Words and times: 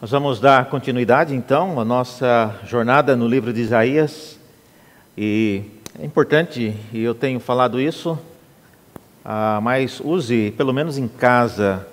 Nós 0.00 0.12
vamos 0.12 0.38
dar 0.38 0.66
continuidade 0.66 1.34
então 1.34 1.80
à 1.80 1.84
nossa 1.84 2.54
jornada 2.64 3.16
no 3.16 3.26
livro 3.26 3.52
de 3.52 3.62
Isaías. 3.62 4.38
E 5.16 5.64
é 5.98 6.06
importante, 6.06 6.72
e 6.92 7.02
eu 7.02 7.16
tenho 7.16 7.40
falado 7.40 7.80
isso, 7.80 8.16
ah, 9.24 9.58
mas 9.60 9.98
use, 9.98 10.54
pelo 10.56 10.72
menos 10.72 10.98
em 10.98 11.08
casa, 11.08 11.84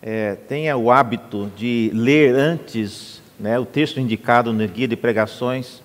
é, 0.00 0.34
tenha 0.34 0.78
o 0.78 0.90
hábito 0.90 1.52
de 1.54 1.90
ler 1.92 2.34
antes 2.34 3.20
né, 3.38 3.58
o 3.58 3.66
texto 3.66 4.00
indicado 4.00 4.50
no 4.50 4.66
guia 4.66 4.88
de 4.88 4.96
pregações. 4.96 5.82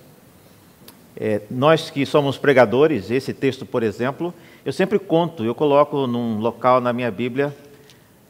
É, 1.14 1.42
nós 1.50 1.90
que 1.90 2.06
somos 2.06 2.38
pregadores, 2.38 3.10
esse 3.10 3.34
texto, 3.34 3.66
por 3.66 3.82
exemplo, 3.82 4.32
eu 4.64 4.72
sempre 4.72 4.98
conto, 4.98 5.44
eu 5.44 5.54
coloco 5.54 6.06
num 6.06 6.38
local 6.38 6.80
na 6.80 6.94
minha 6.94 7.10
Bíblia 7.10 7.54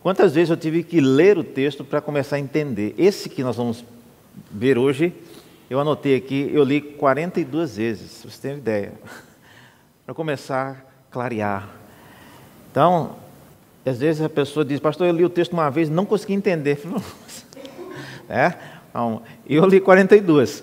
Quantas 0.03 0.35
vezes 0.35 0.51
eu 0.51 0.57
tive 0.57 0.83
que 0.83 1.01
ler 1.01 1.37
o 1.39 1.45
texto 1.45 1.85
para 1.85 2.01
começar 2.01 2.37
a 2.37 2.39
entender? 2.39 2.95
Esse 2.97 3.29
que 3.29 3.43
nós 3.43 3.57
vamos 3.57 3.85
ver 4.51 4.79
hoje, 4.79 5.13
eu 5.69 5.81
anotei 5.81 6.15
aqui, 6.15 6.51
eu 6.53 6.63
li 6.63 6.81
42 6.81 7.77
vezes, 7.77 8.11
se 8.11 8.31
você 8.31 8.49
tem 8.49 8.57
ideia, 8.59 8.93
para 10.07 10.15
começar 10.15 10.71
a 10.71 11.13
clarear. 11.13 11.69
Então, 12.71 13.17
às 13.85 13.99
vezes 13.99 14.23
a 14.23 14.29
pessoa 14.29 14.65
diz, 14.65 14.79
pastor, 14.79 15.09
eu 15.09 15.13
li 15.13 15.25
o 15.25 15.29
texto 15.29 15.53
uma 15.53 15.71
vez 15.71 15.91
não 15.91 16.07
consegui 16.07 16.35
entender. 16.35 16.81
é? 18.29 18.55
Então, 18.91 19.23
eu 19.49 19.67
li 19.67 19.81
42. 19.81 20.63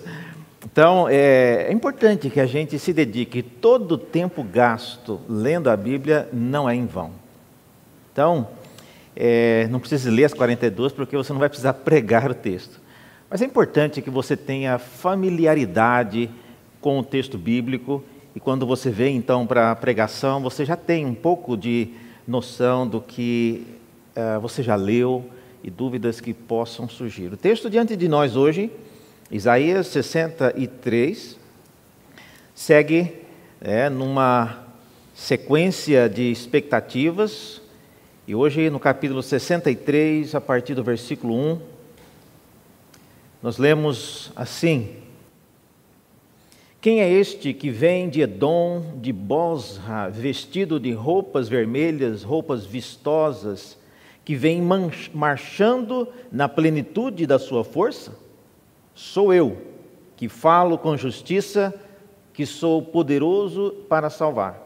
Então, 0.64 1.08
é, 1.08 1.66
é 1.68 1.72
importante 1.72 2.30
que 2.30 2.40
a 2.40 2.46
gente 2.46 2.78
se 2.78 2.92
dedique. 2.92 3.42
Todo 3.42 3.92
o 3.92 3.98
tempo 3.98 4.42
gasto 4.42 5.20
lendo 5.28 5.68
a 5.68 5.76
Bíblia 5.76 6.28
não 6.32 6.68
é 6.68 6.74
em 6.74 6.86
vão. 6.86 7.12
Então, 8.12 8.48
é, 9.16 9.66
não 9.68 9.80
precisa 9.80 10.10
ler 10.10 10.24
as 10.24 10.34
42, 10.34 10.92
porque 10.92 11.16
você 11.16 11.32
não 11.32 11.40
vai 11.40 11.48
precisar 11.48 11.72
pregar 11.72 12.30
o 12.30 12.34
texto. 12.34 12.78
Mas 13.30 13.40
é 13.40 13.46
importante 13.46 14.02
que 14.02 14.10
você 14.10 14.36
tenha 14.36 14.78
familiaridade 14.78 16.30
com 16.80 16.98
o 16.98 17.02
texto 17.02 17.38
bíblico 17.38 18.04
e 18.34 18.38
quando 18.38 18.66
você 18.66 18.90
vem 18.90 19.16
então 19.16 19.46
para 19.46 19.70
a 19.72 19.74
pregação, 19.76 20.42
você 20.42 20.64
já 20.64 20.76
tem 20.76 21.06
um 21.06 21.14
pouco 21.14 21.56
de 21.56 21.88
noção 22.28 22.86
do 22.86 23.00
que 23.00 23.66
uh, 24.14 24.38
você 24.40 24.62
já 24.62 24.76
leu 24.76 25.24
e 25.64 25.70
dúvidas 25.70 26.20
que 26.20 26.34
possam 26.34 26.86
surgir. 26.86 27.32
O 27.32 27.36
texto 27.36 27.70
diante 27.70 27.96
de 27.96 28.06
nós 28.06 28.36
hoje, 28.36 28.70
Isaías 29.30 29.86
63, 29.86 31.38
segue 32.54 33.14
é, 33.60 33.88
numa 33.88 34.66
sequência 35.14 36.08
de 36.08 36.30
expectativas 36.30 37.62
e 38.28 38.34
hoje, 38.34 38.68
no 38.70 38.80
capítulo 38.80 39.22
63, 39.22 40.34
a 40.34 40.40
partir 40.40 40.74
do 40.74 40.82
versículo 40.82 41.32
1, 41.32 41.60
nós 43.40 43.56
lemos 43.56 44.32
assim: 44.34 44.96
Quem 46.80 47.00
é 47.00 47.08
este 47.08 47.54
que 47.54 47.70
vem 47.70 48.08
de 48.08 48.22
Edom, 48.22 48.98
de 49.00 49.12
Bosra, 49.12 50.10
vestido 50.10 50.80
de 50.80 50.90
roupas 50.90 51.48
vermelhas, 51.48 52.24
roupas 52.24 52.66
vistosas, 52.66 53.78
que 54.24 54.34
vem 54.34 54.60
marchando 55.14 56.08
na 56.32 56.48
plenitude 56.48 57.28
da 57.28 57.38
sua 57.38 57.62
força? 57.62 58.12
Sou 58.92 59.32
eu, 59.32 59.56
que 60.16 60.28
falo 60.28 60.76
com 60.78 60.96
justiça, 60.96 61.72
que 62.34 62.44
sou 62.44 62.82
poderoso 62.82 63.70
para 63.88 64.10
salvar. 64.10 64.65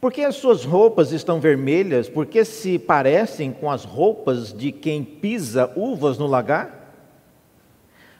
Por 0.00 0.10
que 0.10 0.22
as 0.22 0.36
suas 0.36 0.64
roupas 0.64 1.12
estão 1.12 1.40
vermelhas? 1.40 2.08
Por 2.08 2.24
que 2.24 2.42
se 2.42 2.78
parecem 2.78 3.52
com 3.52 3.70
as 3.70 3.84
roupas 3.84 4.50
de 4.50 4.72
quem 4.72 5.04
pisa 5.04 5.70
uvas 5.76 6.16
no 6.16 6.26
lagar? 6.26 6.94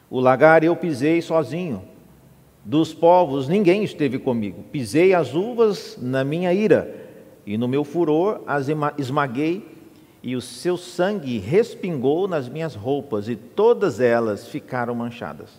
O 0.07 0.19
lagar 0.19 0.63
eu 0.63 0.75
pisei 0.75 1.21
sozinho. 1.21 1.81
Dos 2.63 2.93
povos 2.93 3.47
ninguém 3.47 3.83
esteve 3.83 4.19
comigo. 4.19 4.63
Pisei 4.71 5.15
as 5.15 5.33
uvas 5.33 5.97
na 5.99 6.23
minha 6.23 6.53
ira, 6.53 7.09
e 7.47 7.57
no 7.57 7.67
meu 7.67 7.83
furor 7.83 8.41
as 8.45 8.67
esmaguei, 8.99 9.67
e 10.21 10.35
o 10.35 10.41
seu 10.41 10.77
sangue 10.77 11.39
respingou 11.39 12.27
nas 12.27 12.47
minhas 12.47 12.75
roupas, 12.75 13.27
e 13.27 13.35
todas 13.35 13.99
elas 13.99 14.47
ficaram 14.47 14.93
manchadas. 14.93 15.49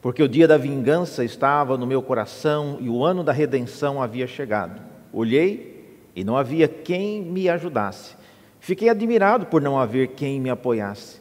Porque 0.00 0.22
o 0.22 0.28
dia 0.28 0.48
da 0.48 0.56
vingança 0.56 1.22
estava 1.22 1.76
no 1.76 1.86
meu 1.86 2.00
coração, 2.00 2.78
e 2.80 2.88
o 2.88 3.04
ano 3.04 3.22
da 3.22 3.32
redenção 3.32 4.00
havia 4.00 4.26
chegado. 4.26 4.80
Olhei 5.12 5.78
e 6.14 6.24
não 6.24 6.36
havia 6.36 6.66
quem 6.66 7.22
me 7.22 7.48
ajudasse. 7.48 8.16
Fiquei 8.60 8.88
admirado 8.88 9.46
por 9.46 9.62
não 9.62 9.78
haver 9.78 10.08
quem 10.08 10.40
me 10.40 10.50
apoiasse. 10.50 11.20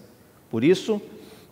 Por 0.49 0.63
isso, 0.63 1.01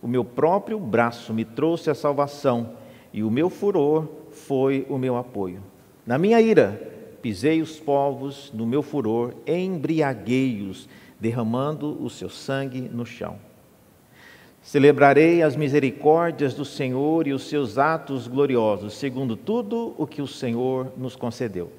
o 0.02 0.08
meu 0.08 0.24
próprio 0.24 0.78
braço 0.78 1.32
me 1.32 1.44
trouxe 1.44 1.88
a 1.88 1.94
salvação 1.94 2.70
e 3.12 3.22
o 3.22 3.30
meu 3.30 3.48
furor 3.48 4.08
foi 4.32 4.84
o 4.88 4.98
meu 4.98 5.16
apoio. 5.16 5.62
Na 6.04 6.18
minha 6.18 6.40
ira, 6.40 7.18
pisei 7.22 7.62
os 7.62 7.78
povos, 7.78 8.50
no 8.52 8.66
meu 8.66 8.82
furor, 8.82 9.32
embriaguei-os, 9.46 10.88
derramando 11.18 12.02
o 12.02 12.10
seu 12.10 12.28
sangue 12.28 12.80
no 12.80 13.06
chão. 13.06 13.36
Celebrarei 14.60 15.42
as 15.42 15.54
misericórdias 15.54 16.52
do 16.52 16.64
Senhor 16.64 17.26
e 17.26 17.32
os 17.32 17.48
seus 17.48 17.78
atos 17.78 18.26
gloriosos, 18.26 18.94
segundo 18.94 19.36
tudo 19.36 19.94
o 19.96 20.06
que 20.06 20.20
o 20.20 20.26
Senhor 20.26 20.92
nos 20.96 21.14
concedeu 21.14 21.70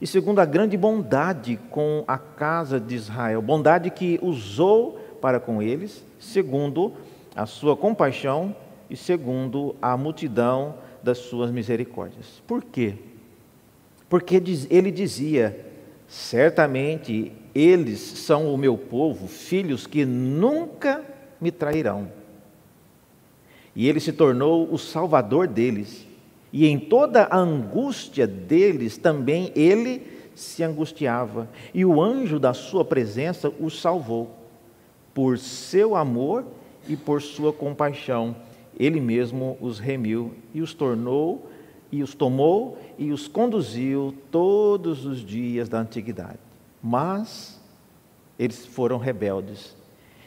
e 0.00 0.06
segundo 0.06 0.40
a 0.40 0.44
grande 0.44 0.76
bondade 0.76 1.58
com 1.70 2.04
a 2.06 2.16
casa 2.16 2.78
de 2.78 2.94
Israel, 2.94 3.42
bondade 3.42 3.90
que 3.90 4.18
usou 4.22 4.98
para 5.20 5.40
com 5.40 5.60
eles, 5.60 6.04
segundo 6.18 6.92
a 7.34 7.46
sua 7.46 7.76
compaixão 7.76 8.54
e 8.88 8.96
segundo 8.96 9.74
a 9.82 9.96
multidão 9.96 10.76
das 11.02 11.18
suas 11.18 11.50
misericórdias. 11.50 12.42
Por 12.46 12.64
quê? 12.64 12.94
Porque 14.08 14.40
ele 14.70 14.90
dizia: 14.90 15.66
certamente 16.06 17.32
eles 17.54 18.00
são 18.00 18.52
o 18.52 18.56
meu 18.56 18.78
povo, 18.78 19.26
filhos 19.26 19.86
que 19.86 20.04
nunca 20.04 21.04
me 21.40 21.50
trairão. 21.50 22.10
E 23.74 23.88
ele 23.88 24.00
se 24.00 24.12
tornou 24.12 24.72
o 24.72 24.78
salvador 24.78 25.46
deles 25.46 26.07
e 26.52 26.66
em 26.66 26.78
toda 26.78 27.24
a 27.24 27.36
angústia 27.36 28.26
deles 28.26 28.96
também 28.96 29.52
ele 29.54 30.06
se 30.34 30.62
angustiava, 30.62 31.48
e 31.74 31.84
o 31.84 32.00
anjo 32.00 32.38
da 32.38 32.54
sua 32.54 32.84
presença 32.84 33.52
os 33.60 33.80
salvou. 33.80 34.30
Por 35.12 35.36
seu 35.36 35.96
amor 35.96 36.44
e 36.88 36.96
por 36.96 37.20
sua 37.20 37.52
compaixão, 37.52 38.36
ele 38.78 39.00
mesmo 39.00 39.58
os 39.60 39.80
remiu 39.80 40.32
e 40.54 40.62
os 40.62 40.72
tornou 40.72 41.50
e 41.90 42.02
os 42.02 42.14
tomou 42.14 42.78
e 42.96 43.10
os 43.10 43.26
conduziu 43.26 44.14
todos 44.30 45.04
os 45.04 45.24
dias 45.24 45.68
da 45.68 45.80
antiguidade. 45.80 46.38
Mas 46.82 47.60
eles 48.38 48.64
foram 48.64 48.98
rebeldes 48.98 49.76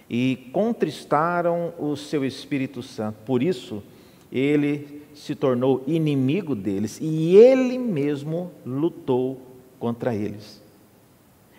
e 0.10 0.50
contristaram 0.52 1.74
o 1.80 1.96
seu 1.96 2.26
Espírito 2.26 2.84
Santo. 2.84 3.18
Por 3.26 3.42
isso, 3.42 3.82
ele 4.30 5.01
se 5.14 5.36
tornou 5.36 5.84
inimigo 5.86 6.56
deles 6.56 7.00
e 7.02 7.36
ele 7.36 7.78
mesmo 7.78 8.52
lutou 8.66 9.42
contra 9.80 10.16
eles. 10.16 10.62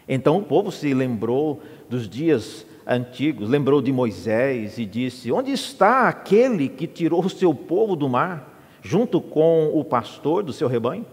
Então 0.09 0.39
o 0.39 0.43
povo 0.43 0.71
se 0.73 0.93
lembrou 0.95 1.61
dos 1.89 2.09
dias 2.09 2.67
antigos, 2.87 3.49
lembrou 3.49 3.81
de 3.81 3.93
Moisés 3.93 4.79
e 4.79 4.85
disse: 4.85 5.31
Onde 5.31 5.53
está 5.53 6.09
aquele 6.09 6.69
que 6.69 6.87
tirou 6.87 7.25
o 7.25 7.31
seu 7.31 7.55
povo 7.55 7.95
do 7.95 8.09
mar, 8.09 8.59
junto 8.83 9.21
com 9.21 9.71
o 9.73 9.85
pastor 9.85 10.43
do 10.43 10.53
seu 10.53 10.69
rebanho? 10.69 11.07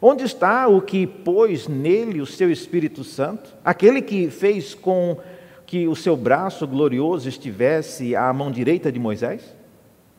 Onde 0.00 0.24
está 0.24 0.68
o 0.68 0.80
que 0.80 1.06
pôs 1.06 1.66
nele 1.66 2.20
o 2.20 2.26
seu 2.26 2.50
Espírito 2.50 3.02
Santo? 3.02 3.54
Aquele 3.64 4.02
que 4.02 4.30
fez 4.30 4.74
com 4.74 5.16
que 5.64 5.88
o 5.88 5.96
seu 5.96 6.16
braço 6.16 6.66
glorioso 6.66 7.28
estivesse 7.28 8.14
à 8.14 8.32
mão 8.32 8.50
direita 8.50 8.92
de 8.92 8.98
Moisés? 8.98 9.55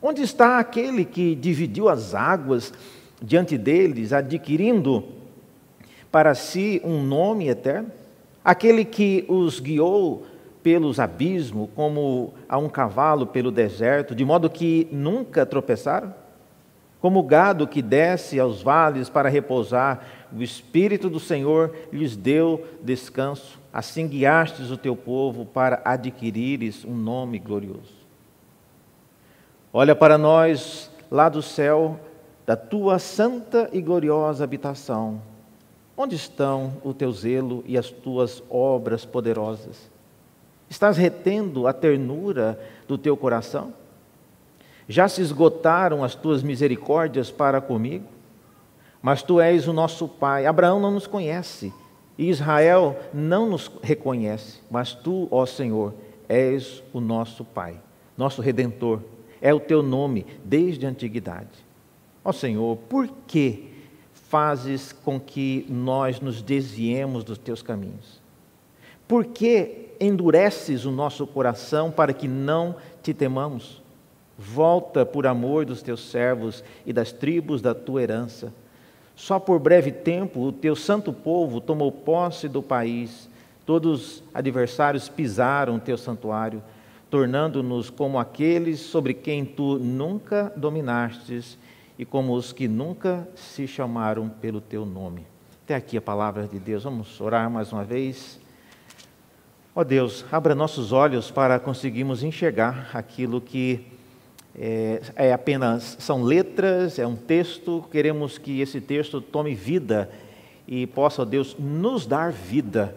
Onde 0.01 0.21
está 0.21 0.59
aquele 0.59 1.03
que 1.03 1.33
dividiu 1.33 1.89
as 1.89 2.13
águas 2.13 2.71
diante 3.21 3.57
deles, 3.57 4.13
adquirindo 4.13 5.03
para 6.11 6.35
si 6.35 6.79
um 6.83 7.01
nome 7.01 7.47
eterno? 7.47 7.91
Aquele 8.45 8.85
que 8.85 9.25
os 9.27 9.59
guiou 9.59 10.25
pelos 10.61 10.99
abismos, 10.99 11.69
como 11.75 12.33
a 12.47 12.57
um 12.57 12.69
cavalo 12.69 13.25
pelo 13.25 13.49
deserto, 13.51 14.13
de 14.13 14.23
modo 14.23 14.49
que 14.49 14.87
nunca 14.91 15.45
tropeçaram? 15.45 16.13
Como 16.99 17.19
o 17.19 17.23
gado 17.23 17.67
que 17.67 17.81
desce 17.81 18.39
aos 18.39 18.61
vales 18.61 19.09
para 19.09 19.29
repousar, 19.29 20.05
o 20.31 20.43
Espírito 20.43 21.09
do 21.09 21.19
Senhor 21.19 21.75
lhes 21.91 22.15
deu 22.15 22.63
descanso. 22.83 23.59
Assim 23.73 24.07
guiastes 24.07 24.69
o 24.69 24.77
teu 24.77 24.95
povo 24.95 25.45
para 25.45 25.81
adquirires 25.83 26.85
um 26.85 26.95
nome 26.95 27.39
glorioso. 27.39 27.96
Olha 29.79 29.95
para 29.95 30.17
nós 30.17 30.89
lá 31.11 31.29
do 31.29 31.39
céu, 31.39 31.99
da 32.47 32.55
tua 32.55 32.97
santa 32.97 33.69
e 33.71 33.79
gloriosa 33.79 34.43
habitação. 34.43 35.21
Onde 35.95 36.15
estão 36.15 36.73
o 36.83 36.95
teu 36.95 37.11
zelo 37.11 37.63
e 37.63 37.77
as 37.77 37.91
tuas 37.91 38.41
obras 38.49 39.05
poderosas? 39.05 39.87
Estás 40.67 40.97
retendo 40.97 41.67
a 41.67 41.73
ternura 41.73 42.59
do 42.87 42.97
teu 42.97 43.15
coração? 43.15 43.71
Já 44.89 45.07
se 45.07 45.21
esgotaram 45.21 46.03
as 46.03 46.15
tuas 46.15 46.41
misericórdias 46.41 47.29
para 47.29 47.61
comigo? 47.61 48.07
Mas 48.99 49.21
tu 49.21 49.39
és 49.39 49.67
o 49.67 49.73
nosso 49.73 50.07
pai. 50.07 50.47
Abraão 50.47 50.79
não 50.79 50.89
nos 50.89 51.05
conhece 51.05 51.71
e 52.17 52.31
Israel 52.31 52.97
não 53.13 53.47
nos 53.47 53.71
reconhece, 53.83 54.59
mas 54.71 54.95
tu, 54.95 55.27
ó 55.29 55.45
Senhor, 55.45 55.93
és 56.27 56.81
o 56.91 56.99
nosso 56.99 57.45
pai, 57.45 57.79
nosso 58.17 58.41
redentor. 58.41 59.01
É 59.41 59.53
o 59.53 59.59
teu 59.59 59.81
nome 59.81 60.25
desde 60.43 60.85
a 60.85 60.89
antiguidade. 60.89 61.49
Ó 62.23 62.31
Senhor, 62.31 62.77
por 62.89 63.07
que 63.25 63.69
fazes 64.13 64.91
com 64.91 65.19
que 65.19 65.65
nós 65.69 66.19
nos 66.19 66.41
desviemos 66.41 67.23
dos 67.23 67.37
teus 67.37 67.61
caminhos? 67.61 68.21
Por 69.07 69.25
que 69.25 69.87
endureces 69.99 70.85
o 70.85 70.91
nosso 70.91 71.25
coração 71.25 71.89
para 71.89 72.13
que 72.13 72.27
não 72.27 72.75
te 73.01 73.13
temamos? 73.13 73.81
Volta 74.37 75.05
por 75.05 75.25
amor 75.25 75.65
dos 75.65 75.81
teus 75.81 76.09
servos 76.11 76.63
e 76.85 76.91
das 76.91 77.11
tribos 77.11 77.61
da 77.61 77.73
tua 77.73 78.03
herança. 78.03 78.53
Só 79.15 79.39
por 79.39 79.59
breve 79.59 79.91
tempo 79.91 80.41
o 80.41 80.51
teu 80.51 80.75
santo 80.75 81.11
povo 81.11 81.59
tomou 81.59 81.91
posse 81.91 82.47
do 82.47 82.61
país. 82.61 83.29
Todos 83.65 84.01
os 84.01 84.23
adversários 84.33 85.09
pisaram 85.09 85.77
o 85.77 85.79
teu 85.79 85.97
santuário, 85.97 86.61
tornando-nos 87.09 87.89
como 87.89 88.19
aqueles 88.19 88.79
sobre 88.79 89.13
quem 89.13 89.45
tu 89.45 89.77
nunca 89.79 90.51
dominastes 90.55 91.57
e 91.97 92.05
como 92.05 92.33
os 92.33 92.51
que 92.51 92.67
nunca 92.67 93.27
se 93.35 93.67
chamaram 93.67 94.29
pelo 94.29 94.61
teu 94.61 94.85
nome. 94.85 95.25
Até 95.63 95.75
aqui 95.75 95.97
a 95.97 96.01
palavra 96.01 96.47
de 96.47 96.59
Deus. 96.59 96.83
Vamos 96.83 97.19
orar 97.19 97.49
mais 97.49 97.71
uma 97.73 97.83
vez. 97.83 98.39
Ó 99.75 99.81
oh 99.81 99.83
Deus, 99.83 100.25
abra 100.31 100.55
nossos 100.55 100.91
olhos 100.91 101.29
para 101.29 101.59
conseguirmos 101.59 102.23
enxergar 102.23 102.89
aquilo 102.93 103.39
que 103.39 103.85
é, 104.57 105.01
é, 105.15 105.33
apenas 105.33 105.97
são 105.99 106.23
letras, 106.23 106.97
é 106.97 107.05
um 107.05 107.15
texto. 107.15 107.85
Queremos 107.91 108.37
que 108.37 108.59
esse 108.59 108.81
texto 108.81 109.21
tome 109.21 109.53
vida 109.53 110.09
e 110.67 110.87
possa, 110.87 111.21
ó 111.21 111.25
Deus, 111.25 111.55
nos 111.59 112.05
dar 112.07 112.31
vida. 112.31 112.95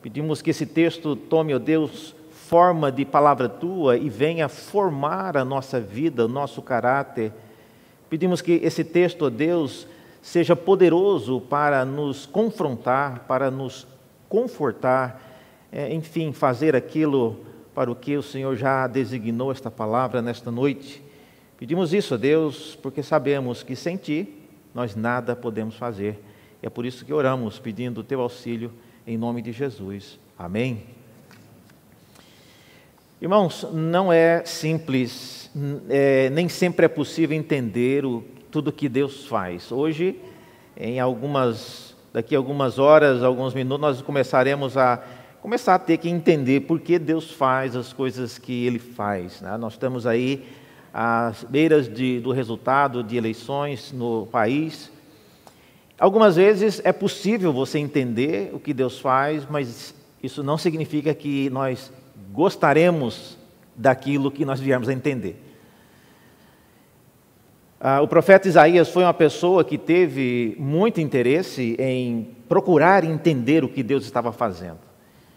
Pedimos 0.00 0.40
que 0.40 0.50
esse 0.50 0.66
texto 0.66 1.16
tome, 1.16 1.52
ó 1.52 1.56
oh 1.56 1.58
Deus, 1.60 2.14
forma 2.54 2.92
de 2.92 3.04
palavra 3.04 3.48
tua 3.48 3.96
e 3.96 4.08
venha 4.08 4.48
formar 4.48 5.36
a 5.36 5.44
nossa 5.44 5.80
vida, 5.80 6.24
o 6.24 6.28
nosso 6.28 6.62
caráter 6.62 7.32
Pedimos 8.14 8.40
que 8.40 8.60
esse 8.62 8.84
texto, 8.84 9.24
ó 9.24 9.28
Deus, 9.28 9.88
seja 10.22 10.54
poderoso 10.54 11.40
para 11.40 11.84
nos 11.84 12.26
confrontar, 12.26 13.24
para 13.26 13.50
nos 13.50 13.88
confortar, 14.28 15.20
é, 15.72 15.92
enfim, 15.92 16.32
fazer 16.32 16.76
aquilo 16.76 17.40
para 17.74 17.90
o 17.90 17.96
que 17.96 18.16
o 18.16 18.22
Senhor 18.22 18.54
já 18.54 18.86
designou 18.86 19.50
esta 19.50 19.68
palavra 19.68 20.22
nesta 20.22 20.48
noite. 20.48 21.02
Pedimos 21.58 21.92
isso 21.92 22.16
Deus 22.16 22.78
porque 22.80 23.02
sabemos 23.02 23.64
que 23.64 23.74
sem 23.74 23.96
Ti 23.96 24.32
nós 24.72 24.94
nada 24.94 25.34
podemos 25.34 25.74
fazer. 25.74 26.22
É 26.62 26.70
por 26.70 26.86
isso 26.86 27.04
que 27.04 27.12
oramos 27.12 27.58
pedindo 27.58 28.00
o 28.00 28.04
Teu 28.04 28.20
auxílio 28.20 28.70
em 29.04 29.18
nome 29.18 29.42
de 29.42 29.50
Jesus. 29.50 30.20
Amém. 30.38 31.03
Irmãos, 33.20 33.66
não 33.72 34.12
é 34.12 34.44
simples 34.44 35.44
é, 35.88 36.30
nem 36.30 36.48
sempre 36.48 36.86
é 36.86 36.88
possível 36.88 37.36
entender 37.36 38.04
o, 38.04 38.24
tudo 38.50 38.72
que 38.72 38.88
Deus 38.88 39.26
faz. 39.26 39.70
Hoje, 39.70 40.18
em 40.76 40.98
algumas, 40.98 41.94
daqui 42.12 42.34
a 42.34 42.38
algumas 42.38 42.78
horas, 42.78 43.22
alguns 43.22 43.54
minutos, 43.54 43.80
nós 43.80 44.02
começaremos 44.02 44.76
a 44.76 45.00
começar 45.40 45.76
a 45.76 45.78
ter 45.78 45.98
que 45.98 46.08
entender 46.08 46.62
por 46.62 46.80
que 46.80 46.98
Deus 46.98 47.30
faz 47.30 47.76
as 47.76 47.92
coisas 47.92 48.36
que 48.36 48.66
Ele 48.66 48.80
faz. 48.80 49.40
Né? 49.40 49.56
Nós 49.56 49.74
estamos 49.74 50.06
aí 50.06 50.44
às 50.92 51.44
beiras 51.44 51.88
de, 51.88 52.18
do 52.18 52.32
resultado 52.32 53.02
de 53.02 53.16
eleições 53.16 53.92
no 53.92 54.26
país. 54.26 54.90
Algumas 55.98 56.34
vezes 56.34 56.80
é 56.84 56.92
possível 56.92 57.52
você 57.52 57.78
entender 57.78 58.50
o 58.52 58.58
que 58.58 58.74
Deus 58.74 58.98
faz, 58.98 59.46
mas 59.48 59.94
isso 60.20 60.42
não 60.42 60.58
significa 60.58 61.14
que 61.14 61.48
nós 61.50 61.92
gostaremos 62.32 63.38
daquilo 63.76 64.30
que 64.30 64.44
nós 64.44 64.60
viemos 64.60 64.88
a 64.88 64.92
entender. 64.92 65.40
Ah, 67.80 68.00
o 68.00 68.08
profeta 68.08 68.48
Isaías 68.48 68.88
foi 68.88 69.02
uma 69.02 69.12
pessoa 69.12 69.62
que 69.62 69.76
teve 69.76 70.56
muito 70.58 71.00
interesse 71.00 71.76
em 71.78 72.28
procurar 72.48 73.04
entender 73.04 73.62
o 73.62 73.68
que 73.68 73.82
Deus 73.82 74.04
estava 74.04 74.32
fazendo, 74.32 74.78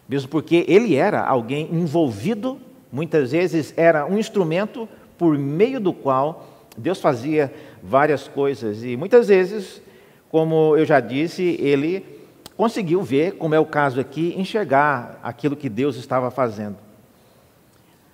mesmo 0.08 0.30
porque 0.30 0.64
ele 0.66 0.94
era 0.94 1.22
alguém 1.22 1.68
envolvido, 1.70 2.58
muitas 2.90 3.32
vezes 3.32 3.74
era 3.76 4.06
um 4.06 4.18
instrumento 4.18 4.88
por 5.18 5.36
meio 5.36 5.78
do 5.78 5.92
qual 5.92 6.48
Deus 6.76 7.00
fazia 7.00 7.52
várias 7.82 8.26
coisas, 8.26 8.82
e 8.82 8.96
muitas 8.96 9.28
vezes, 9.28 9.82
como 10.30 10.76
eu 10.76 10.86
já 10.86 11.00
disse, 11.00 11.56
ele 11.60 12.17
conseguiu 12.58 13.00
ver, 13.00 13.34
como 13.34 13.54
é 13.54 13.60
o 13.60 13.64
caso 13.64 14.00
aqui, 14.00 14.34
enxergar 14.36 15.20
aquilo 15.22 15.54
que 15.54 15.68
Deus 15.68 15.94
estava 15.94 16.28
fazendo. 16.28 16.76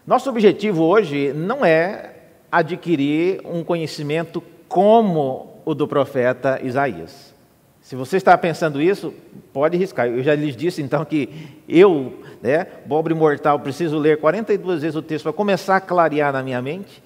Nosso 0.06 0.29
objetivo 0.29 0.82
hoje 0.82 1.32
não 1.32 1.64
é 1.64 2.17
adquirir 2.52 3.41
um 3.43 3.64
conhecimento 3.64 4.44
como 4.69 5.62
o 5.64 5.75
do 5.75 5.88
profeta 5.88 6.61
Isaías. 6.62 7.32
Se 7.81 7.96
você 7.96 8.19
está 8.19 8.37
pensando 8.37 8.82
isso, 8.82 9.14
pode 9.50 9.79
riscar. 9.79 10.08
Eu 10.08 10.23
já 10.23 10.35
lhes 10.35 10.55
disse 10.55 10.82
então 10.82 11.06
que 11.06 11.31
eu, 11.67 12.12
né, 12.43 12.64
pobre 12.64 13.14
mortal, 13.14 13.58
preciso 13.61 13.96
ler 13.96 14.20
42 14.20 14.82
vezes 14.82 14.94
o 14.94 15.00
texto 15.00 15.23
para 15.23 15.32
começar 15.32 15.76
a 15.76 15.81
clarear 15.81 16.35
na 16.35 16.43
minha 16.43 16.61
mente. 16.61 17.02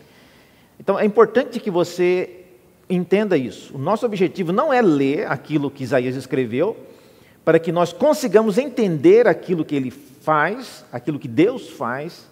Então 0.80 0.98
é 0.98 1.04
importante 1.04 1.60
que 1.60 1.70
você 1.70 2.46
entenda 2.90 3.36
isso. 3.36 3.76
O 3.76 3.78
nosso 3.78 4.04
objetivo 4.04 4.52
não 4.52 4.72
é 4.72 4.82
ler 4.82 5.30
aquilo 5.30 5.70
que 5.70 5.84
Isaías 5.84 6.16
escreveu, 6.16 6.76
para 7.48 7.58
que 7.58 7.72
nós 7.72 7.94
consigamos 7.94 8.58
entender 8.58 9.26
aquilo 9.26 9.64
que 9.64 9.74
ele 9.74 9.90
faz, 9.90 10.84
aquilo 10.92 11.18
que 11.18 11.26
Deus 11.26 11.70
faz, 11.70 12.28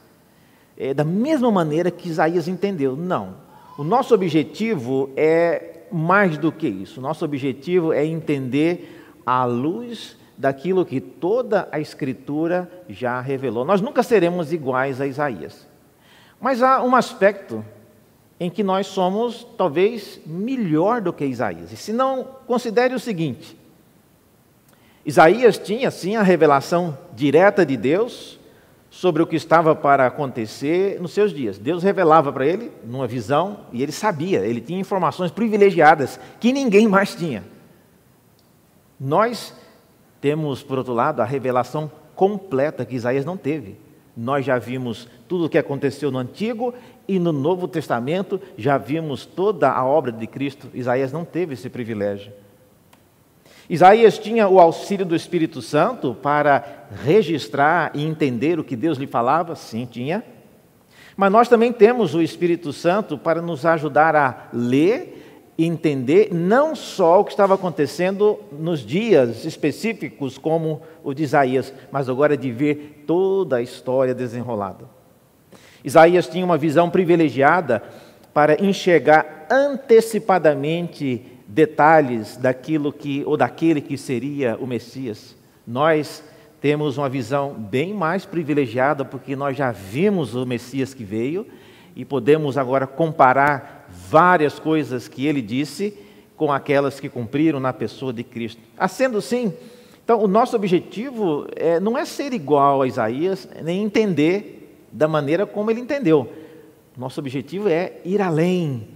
é, 0.76 0.92
da 0.92 1.04
mesma 1.04 1.50
maneira 1.50 1.90
que 1.90 2.06
Isaías 2.06 2.46
entendeu. 2.46 2.94
Não. 2.94 3.34
O 3.78 3.82
nosso 3.82 4.12
objetivo 4.12 5.08
é 5.16 5.86
mais 5.90 6.36
do 6.36 6.52
que 6.52 6.68
isso. 6.68 7.00
O 7.00 7.02
nosso 7.02 7.24
objetivo 7.24 7.94
é 7.94 8.04
entender 8.04 9.10
à 9.24 9.46
luz 9.46 10.18
daquilo 10.36 10.84
que 10.84 11.00
toda 11.00 11.66
a 11.72 11.80
Escritura 11.80 12.70
já 12.86 13.19
revelou. 13.19 13.64
Nós 13.64 13.80
nunca 13.80 14.02
seremos 14.02 14.52
iguais 14.52 15.00
a 15.00 15.06
Isaías. 15.06 15.66
Mas 16.38 16.62
há 16.62 16.82
um 16.82 16.94
aspecto 16.94 17.64
em 18.38 18.50
que 18.50 18.62
nós 18.62 18.86
somos 18.86 19.46
talvez 19.56 20.20
melhor 20.26 21.00
do 21.00 21.10
que 21.10 21.24
Isaías. 21.24 21.72
E 21.72 21.76
se 21.79 21.91
não, 21.91 22.22
considere 22.46 22.94
o 22.94 23.00
seguinte: 23.00 23.56
Isaías 25.06 25.56
tinha 25.56 25.91
sim 25.91 26.17
a 26.17 26.22
revelação 26.22 26.98
direta 27.15 27.65
de 27.65 27.77
Deus, 27.77 28.36
sobre 28.96 29.22
o 29.22 29.27
que 29.27 29.36
estava 29.36 29.75
para 29.75 30.06
acontecer 30.06 30.98
nos 31.03 31.13
seus 31.13 31.31
dias. 31.31 31.58
Deus 31.58 31.82
revelava 31.82 32.32
para 32.32 32.46
ele 32.46 32.72
numa 32.82 33.06
visão 33.06 33.58
e 33.70 33.82
ele 33.82 33.93
sabia, 33.93 34.41
ele 34.41 34.58
tinha 34.58 34.81
informações 34.81 35.31
privilegiadas 35.31 36.19
que 36.41 36.51
ninguém 36.51 36.89
mais 36.89 37.15
tinha. 37.15 37.44
Nós 38.98 39.55
temos, 40.19 40.63
por 40.63 40.79
outro 40.79 40.94
lado, 40.94 41.20
a 41.20 41.27
revelação 41.27 41.91
completa 42.15 42.86
que 42.86 42.96
Isaías 42.96 43.27
não 43.27 43.36
teve. 43.36 43.77
Nós 44.17 44.46
já 44.46 44.58
vimos 44.58 45.06
tudo 45.29 45.44
o 45.44 45.48
que 45.51 45.58
aconteceu 45.58 46.10
no 46.10 46.19
Antigo 46.19 46.72
e 47.06 47.19
no 47.19 47.32
Novo 47.32 47.69
Testamento, 47.69 48.41
já 48.56 48.79
vimos 48.79 49.27
toda 49.27 49.70
a 49.70 49.84
obra 49.84 50.10
de 50.10 50.27
Cristo. 50.27 50.70
Isaías 50.72 51.13
não 51.13 51.22
teve 51.22 51.53
esse 51.53 51.69
privilégio. 51.69 52.32
Isaías 53.69 54.19
tinha 54.19 54.49
o 54.49 54.61
auxílio 54.61 55.05
do 55.05 55.17
Espírito 55.17 55.61
Santo 55.61 56.15
para 56.15 56.87
registrar 57.05 57.91
e 57.94 58.05
entender 58.05 58.61
o 58.61 58.65
que 58.65 58.77
Deus 58.77 58.96
lhe 58.96 59.06
falava? 59.06 59.56
Sim, 59.56 59.87
tinha. 59.91 60.25
Mas 61.17 61.32
nós 61.32 61.49
também 61.49 61.73
temos 61.73 62.15
o 62.15 62.23
Espírito 62.23 62.73
Santo 62.73 63.19
para 63.19 63.43
nos 63.43 63.67
ajudar 63.67 64.15
a 64.15 64.49
ler 64.53 65.53
e 65.58 65.65
entender 65.65 66.29
não 66.32 66.77
só 66.77 67.20
o 67.20 67.25
que 67.25 67.31
estava 67.31 67.55
acontecendo 67.55 68.39
nos 68.53 68.81
dias 68.81 69.44
específicos, 69.44 70.37
como 70.37 70.82
o 71.03 71.15
de 71.15 71.23
Isaías, 71.23 71.73
mas 71.91 72.08
agora 72.08 72.37
de 72.37 72.53
ver 72.53 73.05
toda 73.06 73.56
a 73.56 73.63
história 73.63 74.15
desenrolada. 74.15 74.85
Isaías 75.82 76.29
tinha 76.29 76.44
uma 76.44 76.58
visão 76.58 76.91
privilegiada 76.91 77.82
para 78.35 78.63
enxergar 78.63 79.46
antecipadamente 79.51 81.35
detalhes 81.46 82.36
daquilo 82.36 82.93
que 82.93 83.22
ou 83.24 83.36
daquele 83.36 83.81
que 83.81 83.96
seria 83.96 84.56
o 84.60 84.67
Messias. 84.67 85.36
Nós 85.67 86.22
temos 86.60 86.98
uma 86.98 87.08
visão 87.08 87.53
bem 87.53 87.94
mais 87.94 88.24
privilegiada 88.24 89.05
porque 89.05 89.36
nós 89.36 89.56
já 89.56 89.70
vimos 89.70 90.34
o 90.34 90.44
Messias 90.44 90.93
que 90.93 91.05
veio 91.05 91.46
e 91.94 92.05
podemos 92.05 92.58
agora 92.58 92.86
comparar 92.86 93.88
várias 93.88 94.58
coisas 94.58 95.08
que 95.08 95.26
ele 95.26 95.41
disse 95.41 95.96
com 96.36 96.53
aquelas 96.53 97.00
que 97.00 97.08
cumpriram 97.08 97.58
na 97.58 97.72
pessoa 97.72 98.12
de 98.12 98.22
Cristo. 98.22 98.60
Sendo 98.88 99.19
assim, 99.19 99.53
Então, 100.05 100.22
o 100.22 100.29
nosso 100.29 100.55
objetivo 100.55 101.46
é, 101.56 101.81
não 101.81 101.98
é 101.98 102.05
ser 102.05 102.32
igual 102.32 102.82
a 102.82 102.86
Isaías, 102.86 103.48
nem 103.65 103.82
entender 103.82 104.86
da 104.93 105.08
maneira 105.08 105.44
como 105.46 105.69
ele 105.70 105.81
entendeu. 105.81 106.32
Nosso 106.96 107.19
objetivo 107.19 107.69
é 107.69 107.94
ir 108.05 108.22
além, 108.22 108.86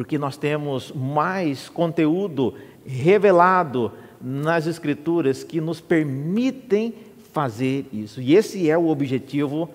porque 0.00 0.16
nós 0.16 0.38
temos 0.38 0.90
mais 0.92 1.68
conteúdo 1.68 2.54
revelado 2.86 3.92
nas 4.18 4.66
Escrituras 4.66 5.44
que 5.44 5.60
nos 5.60 5.78
permitem 5.78 6.94
fazer 7.34 7.84
isso. 7.92 8.18
E 8.18 8.34
esse 8.34 8.70
é 8.70 8.78
o 8.78 8.88
objetivo 8.88 9.68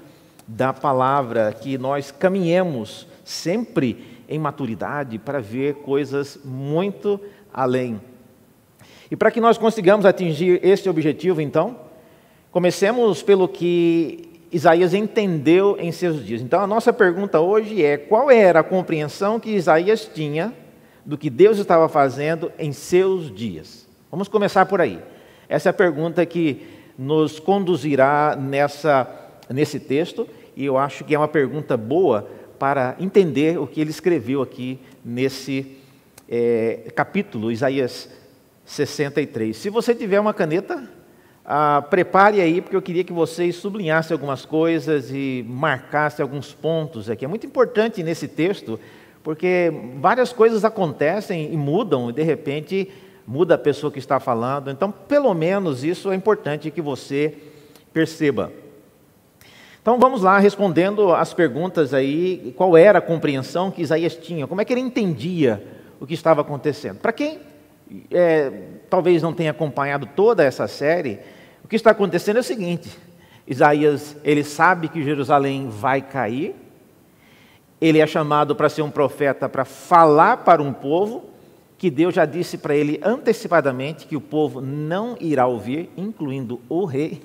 da 0.48 0.74
palavra, 0.74 1.53
que 1.53 1.77
nós 1.77 2.10
caminhemos 2.10 3.08
sempre 3.24 4.03
em 4.27 4.39
maturidade 4.39 5.20
para 5.20 5.39
ver 5.39 5.75
coisas 5.75 6.39
muito 6.44 7.22
além. 7.53 8.01
E 9.12 9.15
para 9.15 9.29
que 9.29 9.39
nós 9.39 9.60
consigamos 9.60 10.08
atingir 10.08 10.60
este 10.63 10.89
objetivo, 10.89 11.39
então, 11.39 11.79
comecemos 12.51 13.22
pelo 13.22 13.48
que 13.48 14.35
Isaías 14.52 14.94
entendeu 14.94 15.78
em 15.80 15.92
seus 15.92 16.25
dias. 16.25 16.42
Então, 16.42 16.62
a 16.62 16.68
nossa 16.68 16.94
pergunta 16.94 17.40
hoje 17.40 17.84
é: 17.84 17.98
qual 17.98 18.30
era 18.30 18.60
a 18.60 18.64
compreensão 18.64 19.40
que 19.40 19.52
Isaías 19.52 20.10
tinha 20.14 20.54
do 21.06 21.18
que 21.18 21.30
Deus 21.30 21.58
estava 21.58 21.90
fazendo 21.90 22.52
em 22.58 22.72
seus 22.72 23.34
dias? 23.34 23.88
Vamos 24.10 24.28
começar 24.28 24.66
por 24.66 24.80
aí. 24.80 25.00
Essa 25.50 25.70
é 25.70 25.72
a 25.72 25.74
pergunta 25.74 26.25
que 26.25 26.66
nos 26.98 27.40
conduzirá 27.40 28.36
nessa, 28.36 29.08
nesse 29.50 29.80
texto, 29.80 30.28
e 30.56 30.66
eu 30.66 30.78
acho 30.78 31.04
que 31.04 31.14
é 31.14 31.18
uma 31.18 31.28
pergunta 31.28 31.75
boa 31.75 32.28
para 32.58 32.96
entender 33.00 33.60
o 33.60 33.68
que 33.68 33.82
ele 33.82 33.90
escreveu 33.90 34.42
aqui 34.42 34.80
nesse 35.04 35.78
é, 36.30 36.92
capítulo, 36.96 37.52
Isaías 37.52 38.10
63. 38.66 39.56
Se 39.56 39.70
você 39.70 39.94
tiver 39.94 40.20
uma 40.20 40.34
caneta, 40.34 40.90
ah, 41.46 41.86
prepare 41.90 42.42
aí, 42.42 42.60
porque 42.60 42.75
eu 42.75 42.82
queria 42.82 43.04
que 43.04 43.14
vocês 43.14 43.56
sublinhassem 43.58 44.16
algumas 44.16 44.46
coisas 44.46 45.12
e 45.12 45.46
marcassem 45.48 46.24
alguns 46.24 46.54
pontos 46.54 47.10
aqui. 47.10 47.24
É 47.24 47.28
muito 47.28 47.46
importante 47.46 48.02
nesse 48.02 48.28
texto, 48.28 48.80
porque 49.24 49.72
várias 50.00 50.34
coisas 50.34 50.66
acontecem 50.66 51.54
e 51.54 51.56
mudam, 51.56 52.10
e 52.10 52.14
de 52.14 52.24
repente 52.24 52.90
muda 53.28 53.56
a 53.56 53.58
pessoa 53.60 53.92
que 53.92 54.00
está 54.00 54.20
falando. 54.20 54.72
Então, 54.72 54.92
pelo 54.92 55.34
menos 55.34 55.84
isso 55.84 56.12
é 56.12 56.16
importante 56.16 56.72
que 56.72 56.82
você 56.82 57.36
perceba. 57.94 58.52
Então 59.82 60.00
vamos 60.00 60.24
lá 60.24 60.40
respondendo 60.40 61.14
as 61.14 61.32
perguntas 61.32 61.94
aí, 61.94 62.56
qual 62.58 62.75
era 62.75 62.98
a 62.98 63.02
compreensão 63.02 63.70
que 63.70 63.84
Isaías 63.84 64.16
tinha, 64.16 64.48
como 64.48 64.60
é 64.60 64.66
que 64.66 64.74
ele 64.74 64.82
entendia 64.82 65.64
o 66.00 66.08
que 66.08 66.16
estava 66.16 66.42
acontecendo. 66.42 66.98
Para 66.98 67.14
quem 67.14 67.40
é, 68.12 68.52
talvez 68.90 69.22
não 69.22 69.32
tenha 69.32 69.52
acompanhado 69.52 70.08
toda 70.16 70.44
essa 70.44 70.68
série, 70.68 71.20
o 71.65 71.67
que 71.67 71.75
está 71.75 71.89
acontecendo 71.89 72.38
é 72.38 72.41
o 72.41 72.43
seguinte: 72.43 72.95
Isaías 73.48 74.15
ele 74.24 74.43
sabe 74.43 74.88
que 74.88 75.03
Jerusalém 75.03 75.67
vai 75.67 76.00
cair, 76.00 76.53
ele 77.81 77.98
é 77.98 78.05
chamado 78.05 78.55
para 78.55 78.69
ser 78.69 78.84
um 78.84 78.91
profeta 78.91 79.50
para 79.50 79.65
falar 79.65 80.38
para 80.38 80.62
um 80.62 80.72
povo 80.72 81.25
que 81.75 81.89
Deus 81.89 82.13
já 82.13 82.24
disse 82.24 82.60
para 82.60 82.75
ele 82.75 83.01
antecipadamente 83.03 84.05
que 84.05 84.15
o 84.15 84.22
povo 84.22 84.62
não 84.62 85.17
irá 85.19 85.48
ouvir, 85.48 85.89
incluindo 85.98 86.62
o 86.69 86.86
rei, 86.86 87.24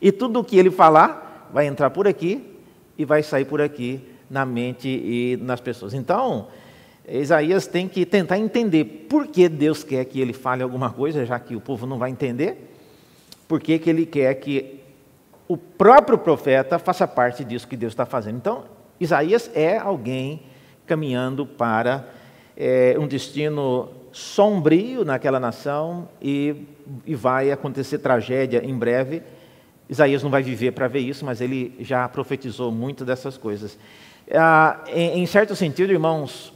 e 0.00 0.10
tudo 0.10 0.40
o 0.40 0.44
que 0.44 0.56
ele 0.56 0.70
falar 0.70 1.50
vai 1.52 1.66
entrar 1.66 1.90
por 1.90 2.08
aqui 2.08 2.58
e 2.96 3.04
vai 3.04 3.22
sair 3.22 3.44
por 3.44 3.60
aqui 3.60 4.00
na 4.30 4.46
mente 4.46 4.88
e 4.88 5.38
nas 5.42 5.60
pessoas. 5.60 5.92
Então, 5.92 6.46
Isaías 7.06 7.66
tem 7.66 7.86
que 7.86 8.06
tentar 8.06 8.38
entender 8.38 9.06
por 9.10 9.26
que 9.26 9.46
Deus 9.46 9.84
quer 9.84 10.06
que 10.06 10.22
ele 10.22 10.32
fale 10.32 10.62
alguma 10.62 10.88
coisa, 10.88 11.26
já 11.26 11.38
que 11.38 11.54
o 11.54 11.60
povo 11.60 11.84
não 11.84 11.98
vai 11.98 12.10
entender, 12.10 12.67
por 13.48 13.60
que, 13.60 13.80
ele 13.86 14.04
quer 14.04 14.34
que 14.34 14.80
o 15.48 15.56
próprio 15.56 16.18
profeta 16.18 16.78
faça 16.78 17.08
parte 17.08 17.42
disso 17.42 17.66
que 17.66 17.76
Deus 17.76 17.94
está 17.94 18.04
fazendo. 18.04 18.36
Então, 18.36 18.64
Isaías 19.00 19.50
é 19.54 19.78
alguém 19.78 20.42
caminhando 20.86 21.46
para 21.46 22.06
é, 22.56 22.94
um 22.98 23.06
destino 23.06 23.90
sombrio 24.12 25.04
naquela 25.04 25.40
nação 25.40 26.08
e, 26.20 26.66
e 27.06 27.14
vai 27.14 27.50
acontecer 27.50 27.98
tragédia 27.98 28.62
em 28.64 28.76
breve. 28.76 29.22
Isaías 29.88 30.22
não 30.22 30.30
vai 30.30 30.42
viver 30.42 30.72
para 30.72 30.86
ver 30.86 31.00
isso, 31.00 31.24
mas 31.24 31.40
ele 31.40 31.74
já 31.80 32.06
profetizou 32.08 32.70
muito 32.70 33.04
dessas 33.04 33.38
coisas. 33.38 33.78
Ah, 34.30 34.84
em, 34.88 35.20
em 35.20 35.26
certo 35.26 35.56
sentido, 35.56 35.90
irmãos, 35.90 36.52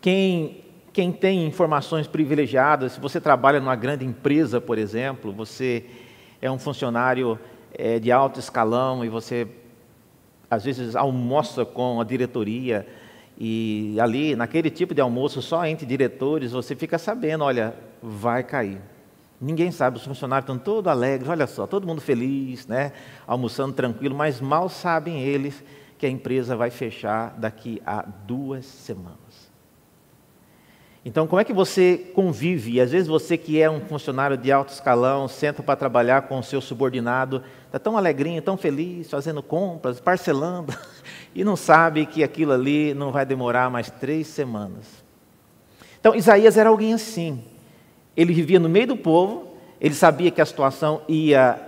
quem, 0.00 0.64
quem 0.98 1.12
tem 1.12 1.46
informações 1.46 2.08
privilegiadas, 2.08 2.94
se 2.94 3.00
você 3.00 3.20
trabalha 3.20 3.60
numa 3.60 3.76
grande 3.76 4.04
empresa, 4.04 4.60
por 4.60 4.76
exemplo, 4.76 5.30
você 5.30 5.84
é 6.42 6.50
um 6.50 6.58
funcionário 6.58 7.38
é, 7.72 8.00
de 8.00 8.10
alto 8.10 8.40
escalão 8.40 9.04
e 9.04 9.08
você 9.08 9.46
às 10.50 10.64
vezes 10.64 10.96
almoça 10.96 11.64
com 11.64 12.00
a 12.00 12.04
diretoria 12.04 12.84
e 13.38 13.96
ali, 14.00 14.34
naquele 14.34 14.70
tipo 14.70 14.92
de 14.92 15.00
almoço, 15.00 15.40
só 15.40 15.64
entre 15.64 15.86
diretores, 15.86 16.50
você 16.50 16.74
fica 16.74 16.98
sabendo, 16.98 17.44
olha, 17.44 17.76
vai 18.02 18.42
cair. 18.42 18.80
Ninguém 19.40 19.70
sabe, 19.70 19.98
os 19.98 20.04
funcionários 20.04 20.50
estão 20.50 20.58
todos 20.58 20.90
alegres, 20.90 21.30
olha 21.30 21.46
só, 21.46 21.64
todo 21.64 21.86
mundo 21.86 22.00
feliz, 22.00 22.66
né? 22.66 22.90
almoçando 23.24 23.72
tranquilo, 23.72 24.16
mas 24.16 24.40
mal 24.40 24.68
sabem 24.68 25.22
eles 25.22 25.62
que 25.96 26.06
a 26.06 26.10
empresa 26.10 26.56
vai 26.56 26.70
fechar 26.70 27.38
daqui 27.38 27.80
a 27.86 28.02
duas 28.02 28.66
semanas. 28.66 29.27
Então, 31.08 31.26
como 31.26 31.40
é 31.40 31.44
que 31.44 31.54
você 31.54 31.96
convive? 32.12 32.72
E 32.72 32.80
às 32.82 32.90
vezes 32.90 33.08
você 33.08 33.38
que 33.38 33.58
é 33.58 33.70
um 33.70 33.80
funcionário 33.80 34.36
de 34.36 34.52
alto 34.52 34.74
escalão, 34.74 35.26
senta 35.26 35.62
para 35.62 35.74
trabalhar 35.74 36.28
com 36.28 36.38
o 36.38 36.42
seu 36.42 36.60
subordinado, 36.60 37.42
está 37.64 37.78
tão 37.78 37.96
alegrinho, 37.96 38.42
tão 38.42 38.58
feliz, 38.58 39.08
fazendo 39.08 39.42
compras, 39.42 40.00
parcelando, 40.00 40.74
e 41.34 41.42
não 41.42 41.56
sabe 41.56 42.04
que 42.04 42.22
aquilo 42.22 42.52
ali 42.52 42.92
não 42.92 43.10
vai 43.10 43.24
demorar 43.24 43.70
mais 43.70 43.90
três 43.90 44.26
semanas. 44.26 44.84
Então, 45.98 46.14
Isaías 46.14 46.58
era 46.58 46.68
alguém 46.68 46.92
assim. 46.92 47.42
Ele 48.14 48.34
vivia 48.34 48.60
no 48.60 48.68
meio 48.68 48.88
do 48.88 48.96
povo, 48.98 49.54
ele 49.80 49.94
sabia 49.94 50.30
que 50.30 50.42
a 50.42 50.46
situação 50.46 51.00
ia 51.08 51.58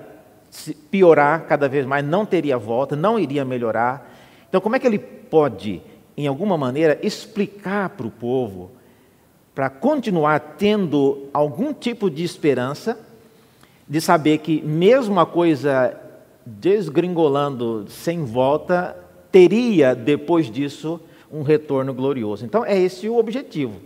piorar 0.91 1.47
cada 1.47 1.67
vez 1.67 1.87
mais, 1.87 2.05
não 2.05 2.27
teria 2.27 2.59
volta, 2.59 2.95
não 2.95 3.19
iria 3.19 3.43
melhorar. 3.47 4.07
Então, 4.51 4.61
como 4.61 4.77
é 4.77 4.79
que 4.79 4.87
ele 4.87 4.99
pode, 4.99 5.81
em 6.15 6.27
alguma 6.27 6.59
maneira, 6.59 6.99
explicar 7.03 7.89
para 7.89 8.07
o 8.07 8.11
povo 8.11 8.79
para 9.55 9.69
continuar 9.69 10.57
tendo 10.59 11.29
algum 11.33 11.73
tipo 11.73 12.11
de 12.11 12.25
esperança 12.25 12.99
de 13.89 14.01
saber 14.01 14.39
que, 14.39 14.63
mesmo 14.63 15.19
a 15.19 15.27
coisa 15.27 15.99
desgringolando 16.47 17.87
sem 17.89 18.25
volta, 18.25 18.97
teria 19.33 19.95
depois 19.95 20.51
disso 20.51 21.01
um 21.31 21.43
retorno 21.43 21.93
glorioso. 21.93 22.45
Então, 22.45 22.65
é 22.65 22.79
esse 22.79 23.09
o 23.09 23.19
objetivo. 23.19 23.81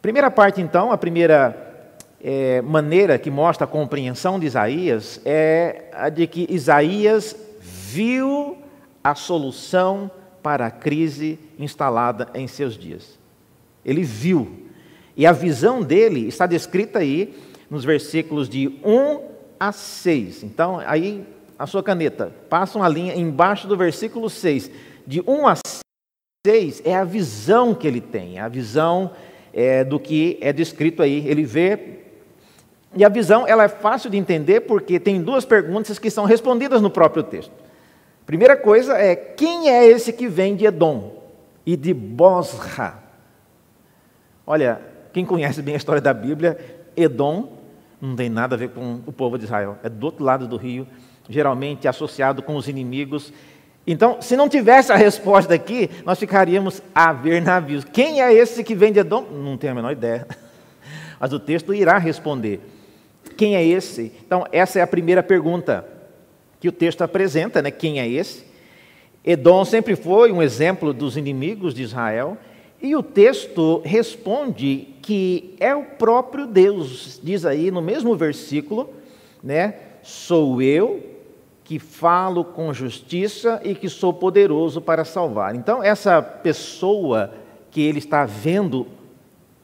Primeira 0.00 0.30
parte, 0.30 0.60
então, 0.60 0.92
a 0.92 0.98
primeira 0.98 1.66
é, 2.20 2.62
maneira 2.62 3.18
que 3.18 3.30
mostra 3.30 3.64
a 3.64 3.68
compreensão 3.68 4.38
de 4.38 4.46
Isaías 4.46 5.20
é 5.24 5.90
a 5.92 6.08
de 6.08 6.26
que 6.26 6.46
Isaías 6.50 7.36
viu 7.60 8.56
a 9.02 9.14
solução 9.14 10.10
para 10.42 10.66
a 10.66 10.70
crise 10.70 11.38
instalada 11.58 12.28
em 12.34 12.46
seus 12.46 12.76
dias. 12.76 13.18
Ele 13.86 14.02
viu. 14.02 14.66
E 15.16 15.24
a 15.24 15.32
visão 15.32 15.80
dele 15.80 16.26
está 16.26 16.46
descrita 16.46 16.98
aí 16.98 17.34
nos 17.70 17.84
versículos 17.84 18.48
de 18.48 18.78
1 18.84 19.20
a 19.58 19.72
6. 19.72 20.42
Então, 20.42 20.80
aí 20.84 21.24
a 21.58 21.66
sua 21.66 21.82
caneta, 21.82 22.32
passa 22.50 22.78
uma 22.78 22.88
linha 22.88 23.14
embaixo 23.14 23.66
do 23.66 23.76
versículo 23.76 24.28
6. 24.28 24.70
De 25.06 25.22
1 25.26 25.46
a 25.46 25.54
6 26.46 26.82
é 26.84 26.94
a 26.94 27.04
visão 27.04 27.74
que 27.74 27.86
ele 27.86 28.00
tem, 28.00 28.38
a 28.38 28.48
visão 28.48 29.10
é, 29.52 29.82
do 29.84 29.98
que 29.98 30.36
é 30.40 30.52
descrito 30.52 31.02
aí. 31.02 31.26
Ele 31.26 31.44
vê. 31.44 32.00
E 32.94 33.04
a 33.04 33.08
visão 33.08 33.46
ela 33.46 33.64
é 33.64 33.68
fácil 33.68 34.10
de 34.10 34.16
entender 34.16 34.62
porque 34.62 35.00
tem 35.00 35.22
duas 35.22 35.44
perguntas 35.44 35.98
que 35.98 36.10
são 36.10 36.24
respondidas 36.24 36.82
no 36.82 36.90
próprio 36.90 37.22
texto. 37.22 37.52
Primeira 38.26 38.56
coisa 38.56 38.96
é: 38.98 39.14
quem 39.16 39.70
é 39.70 39.86
esse 39.86 40.12
que 40.12 40.28
vem 40.28 40.56
de 40.56 40.66
Edom 40.66 41.22
e 41.64 41.76
de 41.76 41.94
Bosra? 41.94 43.05
Olha, 44.46 44.80
quem 45.12 45.24
conhece 45.24 45.60
bem 45.60 45.74
a 45.74 45.76
história 45.76 46.00
da 46.00 46.14
Bíblia, 46.14 46.56
Edom 46.96 47.56
não 48.00 48.14
tem 48.14 48.28
nada 48.28 48.54
a 48.54 48.58
ver 48.58 48.68
com 48.70 49.00
o 49.04 49.12
povo 49.12 49.36
de 49.36 49.44
Israel, 49.44 49.76
é 49.82 49.88
do 49.88 50.04
outro 50.06 50.24
lado 50.24 50.46
do 50.46 50.56
rio, 50.56 50.86
geralmente 51.28 51.88
associado 51.88 52.42
com 52.42 52.54
os 52.54 52.68
inimigos. 52.68 53.32
Então, 53.84 54.20
se 54.20 54.36
não 54.36 54.48
tivesse 54.48 54.92
a 54.92 54.96
resposta 54.96 55.52
aqui, 55.54 55.90
nós 56.04 56.18
ficaríamos 56.18 56.80
a 56.94 57.12
ver 57.12 57.42
navios. 57.42 57.84
Quem 57.84 58.20
é 58.20 58.32
esse 58.32 58.62
que 58.62 58.74
vem 58.74 58.92
de 58.92 59.00
Edom? 59.00 59.22
Não 59.22 59.56
tenho 59.56 59.72
a 59.72 59.76
menor 59.76 59.92
ideia. 59.92 60.26
Mas 61.18 61.32
o 61.32 61.40
texto 61.40 61.74
irá 61.74 61.98
responder. 61.98 62.60
Quem 63.36 63.56
é 63.56 63.64
esse? 63.64 64.12
Então, 64.24 64.46
essa 64.52 64.78
é 64.78 64.82
a 64.82 64.86
primeira 64.86 65.22
pergunta 65.22 65.84
que 66.60 66.68
o 66.68 66.72
texto 66.72 67.02
apresenta, 67.02 67.60
né? 67.60 67.70
Quem 67.70 68.00
é 68.00 68.08
esse? 68.08 68.44
Edom 69.24 69.64
sempre 69.64 69.96
foi 69.96 70.30
um 70.30 70.42
exemplo 70.42 70.92
dos 70.92 71.16
inimigos 71.16 71.74
de 71.74 71.82
Israel. 71.82 72.38
E 72.86 72.94
o 72.94 73.02
texto 73.02 73.82
responde 73.84 74.94
que 75.02 75.56
é 75.58 75.74
o 75.74 75.82
próprio 75.82 76.46
Deus, 76.46 77.18
diz 77.20 77.44
aí 77.44 77.68
no 77.68 77.82
mesmo 77.82 78.14
versículo, 78.14 78.90
né? 79.42 79.74
Sou 80.04 80.62
eu 80.62 81.04
que 81.64 81.80
falo 81.80 82.44
com 82.44 82.72
justiça 82.72 83.60
e 83.64 83.74
que 83.74 83.88
sou 83.88 84.14
poderoso 84.14 84.80
para 84.80 85.04
salvar. 85.04 85.56
Então, 85.56 85.82
essa 85.82 86.22
pessoa 86.22 87.34
que 87.72 87.82
ele 87.82 87.98
está 87.98 88.24
vendo, 88.24 88.86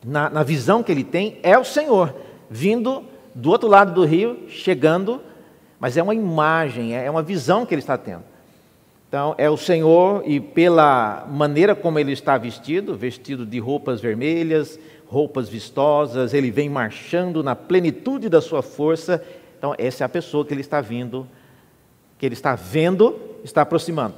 na, 0.05 0.29
na 0.29 0.43
visão 0.43 0.83
que 0.83 0.91
ele 0.91 1.05
tem, 1.05 1.39
é 1.45 1.57
o 1.57 1.63
Senhor, 1.63 2.13
vindo 2.51 3.05
do 3.33 3.51
outro 3.51 3.69
lado 3.69 3.95
do 3.95 4.05
rio, 4.05 4.49
chegando, 4.49 5.21
mas 5.79 5.97
é 5.97 6.03
uma 6.03 6.13
imagem, 6.13 6.93
é 6.93 7.09
uma 7.09 7.23
visão 7.23 7.65
que 7.65 7.73
ele 7.73 7.83
está 7.83 7.97
tendo. 7.97 8.32
Então, 9.13 9.35
é 9.37 9.51
o 9.51 9.59
Senhor, 9.59 10.23
e 10.25 10.41
pela 10.41 11.29
maneira 11.31 11.75
como 11.75 11.99
ele 11.99 12.13
está 12.13 12.39
vestido, 12.39 12.97
vestido 12.97 13.45
de 13.45 13.59
roupas 13.59 14.01
vermelhas, 14.01 14.79
roupas 15.07 15.51
vistosas, 15.51 16.33
ele 16.33 16.51
vem 16.51 16.71
marchando 16.71 17.43
na 17.43 17.55
plenitude 17.55 18.31
da 18.31 18.41
sua 18.41 18.63
força. 18.63 19.23
Então, 19.59 19.75
essa 19.77 20.03
é 20.03 20.07
a 20.07 20.09
pessoa 20.09 20.47
que 20.47 20.55
ele 20.55 20.63
está 20.63 20.81
vindo, 20.81 21.29
que 22.17 22.25
ele 22.25 22.33
está 22.33 22.55
vendo, 22.55 23.21
está 23.45 23.61
aproximando. 23.61 24.15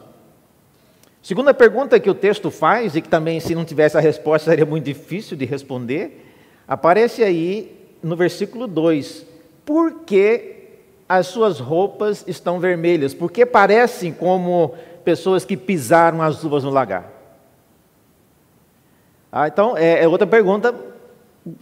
Segunda 1.20 1.52
pergunta 1.52 1.98
que 1.98 2.08
o 2.08 2.14
texto 2.14 2.48
faz, 2.48 2.94
e 2.94 3.02
que 3.02 3.08
também, 3.08 3.40
se 3.40 3.52
não 3.52 3.64
tivesse 3.64 3.98
a 3.98 4.00
resposta, 4.00 4.48
seria 4.48 4.64
muito 4.64 4.84
difícil 4.84 5.36
de 5.36 5.44
responder, 5.44 6.24
aparece 6.68 7.24
aí 7.24 7.76
no 8.00 8.14
versículo 8.14 8.68
2: 8.68 9.26
Por 9.64 10.04
que 10.04 10.63
as 11.08 11.26
suas 11.26 11.60
roupas 11.60 12.24
estão 12.26 12.58
vermelhas, 12.58 13.12
porque 13.12 13.44
parecem 13.44 14.12
como 14.12 14.74
pessoas 15.04 15.44
que 15.44 15.56
pisaram 15.56 16.22
as 16.22 16.42
uvas 16.42 16.64
no 16.64 16.70
lagar. 16.70 17.12
Ah, 19.30 19.48
então, 19.48 19.76
é, 19.76 20.02
é, 20.02 20.08
outra 20.08 20.26
pergunta. 20.26 20.74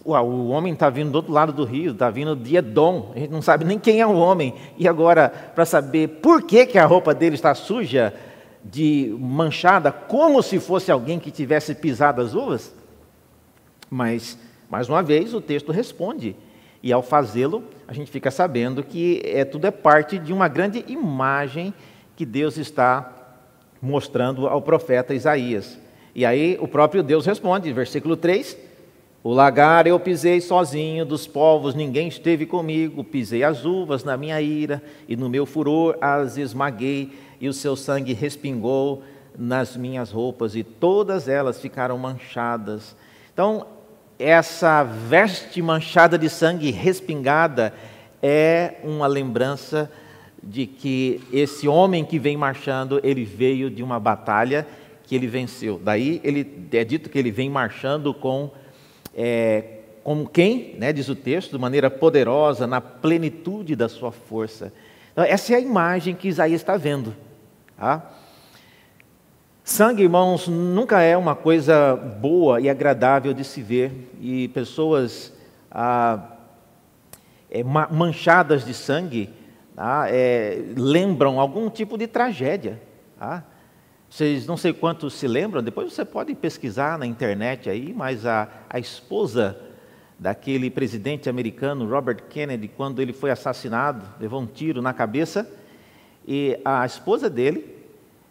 Uau, 0.06 0.28
o 0.28 0.48
homem 0.50 0.74
está 0.74 0.88
vindo 0.88 1.10
do 1.10 1.16
outro 1.16 1.32
lado 1.32 1.52
do 1.52 1.64
rio, 1.64 1.92
está 1.92 2.08
vindo 2.08 2.36
de 2.36 2.56
Edom. 2.56 3.10
A 3.16 3.18
gente 3.18 3.30
não 3.30 3.42
sabe 3.42 3.64
nem 3.64 3.78
quem 3.78 4.00
é 4.00 4.06
o 4.06 4.14
homem. 4.14 4.54
E 4.78 4.86
agora, 4.86 5.28
para 5.28 5.64
saber 5.64 6.20
por 6.20 6.42
que, 6.42 6.66
que 6.66 6.78
a 6.78 6.86
roupa 6.86 7.12
dele 7.12 7.34
está 7.34 7.54
suja, 7.54 8.14
de 8.64 9.16
manchada, 9.18 9.90
como 9.90 10.40
se 10.40 10.60
fosse 10.60 10.92
alguém 10.92 11.18
que 11.18 11.32
tivesse 11.32 11.74
pisado 11.74 12.20
as 12.20 12.34
uvas? 12.34 12.72
Mas, 13.90 14.38
mais 14.70 14.88
uma 14.88 15.02
vez, 15.02 15.34
o 15.34 15.40
texto 15.40 15.72
responde. 15.72 16.36
E 16.82 16.92
ao 16.92 17.02
fazê-lo, 17.02 17.62
a 17.86 17.92
gente 17.92 18.10
fica 18.10 18.30
sabendo 18.30 18.82
que 18.82 19.22
é, 19.24 19.44
tudo 19.44 19.66
é 19.66 19.70
parte 19.70 20.18
de 20.18 20.32
uma 20.32 20.48
grande 20.48 20.84
imagem 20.88 21.72
que 22.16 22.26
Deus 22.26 22.56
está 22.56 23.12
mostrando 23.80 24.46
ao 24.48 24.60
profeta 24.60 25.14
Isaías. 25.14 25.78
E 26.14 26.26
aí 26.26 26.58
o 26.60 26.68
próprio 26.68 27.02
Deus 27.02 27.24
responde, 27.24 27.72
versículo 27.72 28.16
3: 28.16 28.56
O 29.22 29.32
lagar 29.32 29.86
eu 29.86 29.98
pisei 29.98 30.40
sozinho, 30.40 31.06
dos 31.06 31.26
povos 31.26 31.74
ninguém 31.74 32.08
esteve 32.08 32.46
comigo, 32.46 33.04
pisei 33.04 33.44
as 33.44 33.64
uvas 33.64 34.04
na 34.04 34.16
minha 34.16 34.40
ira, 34.40 34.82
e 35.08 35.16
no 35.16 35.28
meu 35.28 35.46
furor 35.46 35.96
as 36.00 36.36
esmaguei, 36.36 37.12
e 37.40 37.48
o 37.48 37.52
seu 37.52 37.76
sangue 37.76 38.12
respingou 38.12 39.02
nas 39.38 39.76
minhas 39.76 40.10
roupas, 40.10 40.54
e 40.54 40.62
todas 40.62 41.28
elas 41.28 41.60
ficaram 41.60 41.96
manchadas. 41.96 42.94
Então, 43.32 43.66
essa 44.22 44.84
veste 44.84 45.60
manchada 45.60 46.16
de 46.18 46.28
sangue 46.28 46.70
respingada 46.70 47.74
é 48.22 48.74
uma 48.84 49.06
lembrança 49.06 49.90
de 50.42 50.66
que 50.66 51.20
esse 51.32 51.66
homem 51.66 52.04
que 52.04 52.18
vem 52.18 52.36
marchando, 52.36 53.00
ele 53.02 53.24
veio 53.24 53.70
de 53.70 53.82
uma 53.82 53.98
batalha 53.98 54.66
que 55.04 55.14
ele 55.14 55.26
venceu. 55.26 55.80
Daí 55.82 56.20
ele 56.22 56.68
é 56.72 56.84
dito 56.84 57.10
que 57.10 57.18
ele 57.18 57.30
vem 57.30 57.50
marchando 57.50 58.14
com 58.14 58.50
é, 59.14 59.64
com 60.02 60.26
quem, 60.26 60.74
né, 60.78 60.92
diz 60.92 61.08
o 61.08 61.14
texto, 61.14 61.52
de 61.52 61.58
maneira 61.58 61.88
poderosa, 61.90 62.66
na 62.66 62.80
plenitude 62.80 63.76
da 63.76 63.88
sua 63.88 64.10
força. 64.10 64.72
Então, 65.12 65.24
essa 65.24 65.52
é 65.52 65.56
a 65.56 65.60
imagem 65.60 66.14
que 66.14 66.28
Isaías 66.28 66.60
está 66.60 66.76
vendo. 66.76 67.14
Tá? 67.76 68.10
Sangue, 69.64 70.02
irmãos, 70.02 70.48
nunca 70.48 71.02
é 71.02 71.16
uma 71.16 71.36
coisa 71.36 71.94
boa 71.94 72.60
e 72.60 72.68
agradável 72.68 73.32
de 73.32 73.44
se 73.44 73.62
ver, 73.62 74.10
e 74.20 74.48
pessoas 74.48 75.32
ah, 75.70 76.32
é, 77.48 77.62
manchadas 77.62 78.64
de 78.64 78.74
sangue 78.74 79.30
ah, 79.76 80.06
é, 80.08 80.64
lembram 80.76 81.38
algum 81.38 81.70
tipo 81.70 81.96
de 81.96 82.08
tragédia. 82.08 82.82
Ah. 83.20 83.44
Vocês 84.10 84.48
não 84.48 84.56
sei 84.56 84.72
quantos 84.72 85.14
se 85.14 85.28
lembram, 85.28 85.62
depois 85.62 85.92
você 85.92 86.04
pode 86.04 86.34
pesquisar 86.34 86.98
na 86.98 87.06
internet 87.06 87.70
aí, 87.70 87.94
mas 87.96 88.26
a, 88.26 88.48
a 88.68 88.80
esposa 88.80 89.56
daquele 90.18 90.70
presidente 90.70 91.30
americano, 91.30 91.88
Robert 91.88 92.24
Kennedy, 92.28 92.66
quando 92.66 93.00
ele 93.00 93.12
foi 93.12 93.30
assassinado, 93.30 94.04
levou 94.20 94.40
um 94.40 94.46
tiro 94.46 94.82
na 94.82 94.92
cabeça, 94.92 95.48
e 96.26 96.58
a 96.64 96.84
esposa 96.84 97.30
dele, 97.30 97.78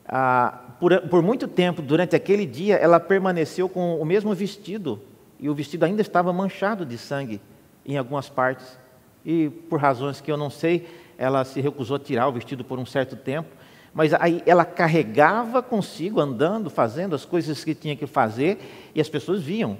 ah, 0.05 0.70
por, 0.81 0.99
por 1.01 1.21
muito 1.21 1.47
tempo, 1.47 1.79
durante 1.79 2.15
aquele 2.15 2.43
dia, 2.43 2.75
ela 2.75 2.99
permaneceu 2.99 3.69
com 3.69 3.97
o 3.97 4.03
mesmo 4.03 4.33
vestido, 4.33 4.99
e 5.39 5.47
o 5.47 5.53
vestido 5.53 5.85
ainda 5.85 6.01
estava 6.01 6.33
manchado 6.33 6.83
de 6.83 6.97
sangue 6.97 7.39
em 7.85 7.99
algumas 7.99 8.27
partes. 8.29 8.79
E 9.23 9.51
por 9.69 9.79
razões 9.79 10.19
que 10.19 10.31
eu 10.31 10.37
não 10.37 10.49
sei, 10.49 10.87
ela 11.19 11.43
se 11.43 11.61
recusou 11.61 11.97
a 11.97 11.99
tirar 11.99 12.27
o 12.27 12.31
vestido 12.31 12.63
por 12.63 12.79
um 12.79 12.85
certo 12.85 13.15
tempo. 13.15 13.49
Mas 13.93 14.11
aí 14.15 14.41
ela 14.43 14.65
carregava 14.65 15.61
consigo, 15.61 16.19
andando, 16.19 16.67
fazendo 16.67 17.13
as 17.13 17.25
coisas 17.25 17.63
que 17.63 17.75
tinha 17.75 17.95
que 17.95 18.07
fazer, 18.07 18.57
e 18.95 18.99
as 18.99 19.07
pessoas 19.07 19.43
viam. 19.43 19.77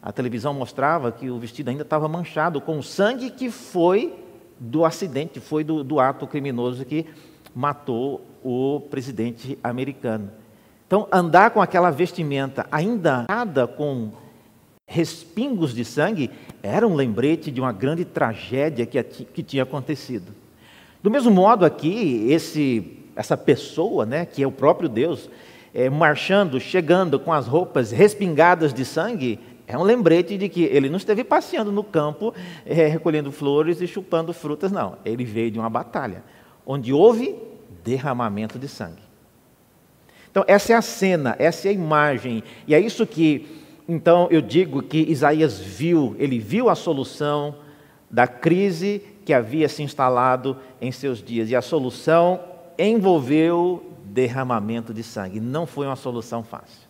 A 0.00 0.12
televisão 0.12 0.54
mostrava 0.54 1.10
que 1.10 1.30
o 1.30 1.38
vestido 1.40 1.70
ainda 1.70 1.82
estava 1.82 2.06
manchado 2.06 2.60
com 2.60 2.78
o 2.78 2.82
sangue 2.82 3.28
que 3.30 3.50
foi 3.50 4.14
do 4.60 4.84
acidente, 4.84 5.40
foi 5.40 5.64
do, 5.64 5.82
do 5.82 5.98
ato 5.98 6.28
criminoso 6.28 6.84
que 6.84 7.06
matou 7.52 8.24
o 8.40 8.82
presidente 8.88 9.58
americano. 9.64 10.43
Então, 10.86 11.08
andar 11.10 11.50
com 11.50 11.62
aquela 11.62 11.90
vestimenta 11.90 12.66
ainda 12.70 13.26
com 13.76 14.10
respingos 14.86 15.74
de 15.74 15.84
sangue 15.84 16.30
era 16.62 16.86
um 16.86 16.94
lembrete 16.94 17.50
de 17.50 17.60
uma 17.60 17.72
grande 17.72 18.04
tragédia 18.04 18.84
que, 18.86 19.02
que 19.02 19.42
tinha 19.42 19.62
acontecido. 19.62 20.32
Do 21.02 21.10
mesmo 21.10 21.30
modo 21.30 21.64
aqui, 21.64 22.26
esse, 22.30 22.98
essa 23.16 23.36
pessoa, 23.36 24.06
né, 24.06 24.24
que 24.24 24.42
é 24.42 24.46
o 24.46 24.52
próprio 24.52 24.88
Deus, 24.88 25.28
é, 25.74 25.90
marchando, 25.90 26.60
chegando 26.60 27.18
com 27.18 27.32
as 27.32 27.46
roupas 27.46 27.90
respingadas 27.90 28.72
de 28.72 28.84
sangue, 28.84 29.38
é 29.66 29.76
um 29.76 29.82
lembrete 29.82 30.36
de 30.36 30.48
que 30.48 30.64
ele 30.64 30.88
não 30.88 30.96
esteve 30.96 31.24
passeando 31.24 31.72
no 31.72 31.82
campo, 31.82 32.34
é, 32.64 32.86
recolhendo 32.86 33.32
flores 33.32 33.80
e 33.80 33.86
chupando 33.86 34.32
frutas, 34.32 34.70
não. 34.70 34.96
Ele 35.04 35.24
veio 35.24 35.50
de 35.50 35.58
uma 35.58 35.70
batalha, 35.70 36.22
onde 36.66 36.92
houve 36.92 37.34
derramamento 37.82 38.58
de 38.58 38.68
sangue. 38.68 39.03
Então, 40.34 40.44
essa 40.48 40.72
é 40.72 40.74
a 40.74 40.82
cena, 40.82 41.36
essa 41.38 41.68
é 41.68 41.70
a 41.70 41.72
imagem, 41.72 42.42
e 42.66 42.74
é 42.74 42.80
isso 42.80 43.06
que, 43.06 43.46
então, 43.88 44.26
eu 44.32 44.40
digo 44.40 44.82
que 44.82 44.98
Isaías 44.98 45.60
viu, 45.60 46.16
ele 46.18 46.40
viu 46.40 46.68
a 46.68 46.74
solução 46.74 47.54
da 48.10 48.26
crise 48.26 49.00
que 49.24 49.32
havia 49.32 49.68
se 49.68 49.84
instalado 49.84 50.56
em 50.80 50.90
seus 50.90 51.22
dias, 51.22 51.50
e 51.50 51.54
a 51.54 51.62
solução 51.62 52.40
envolveu 52.76 53.92
derramamento 54.06 54.92
de 54.92 55.04
sangue. 55.04 55.38
Não 55.38 55.66
foi 55.66 55.86
uma 55.86 55.94
solução 55.94 56.42
fácil. 56.42 56.82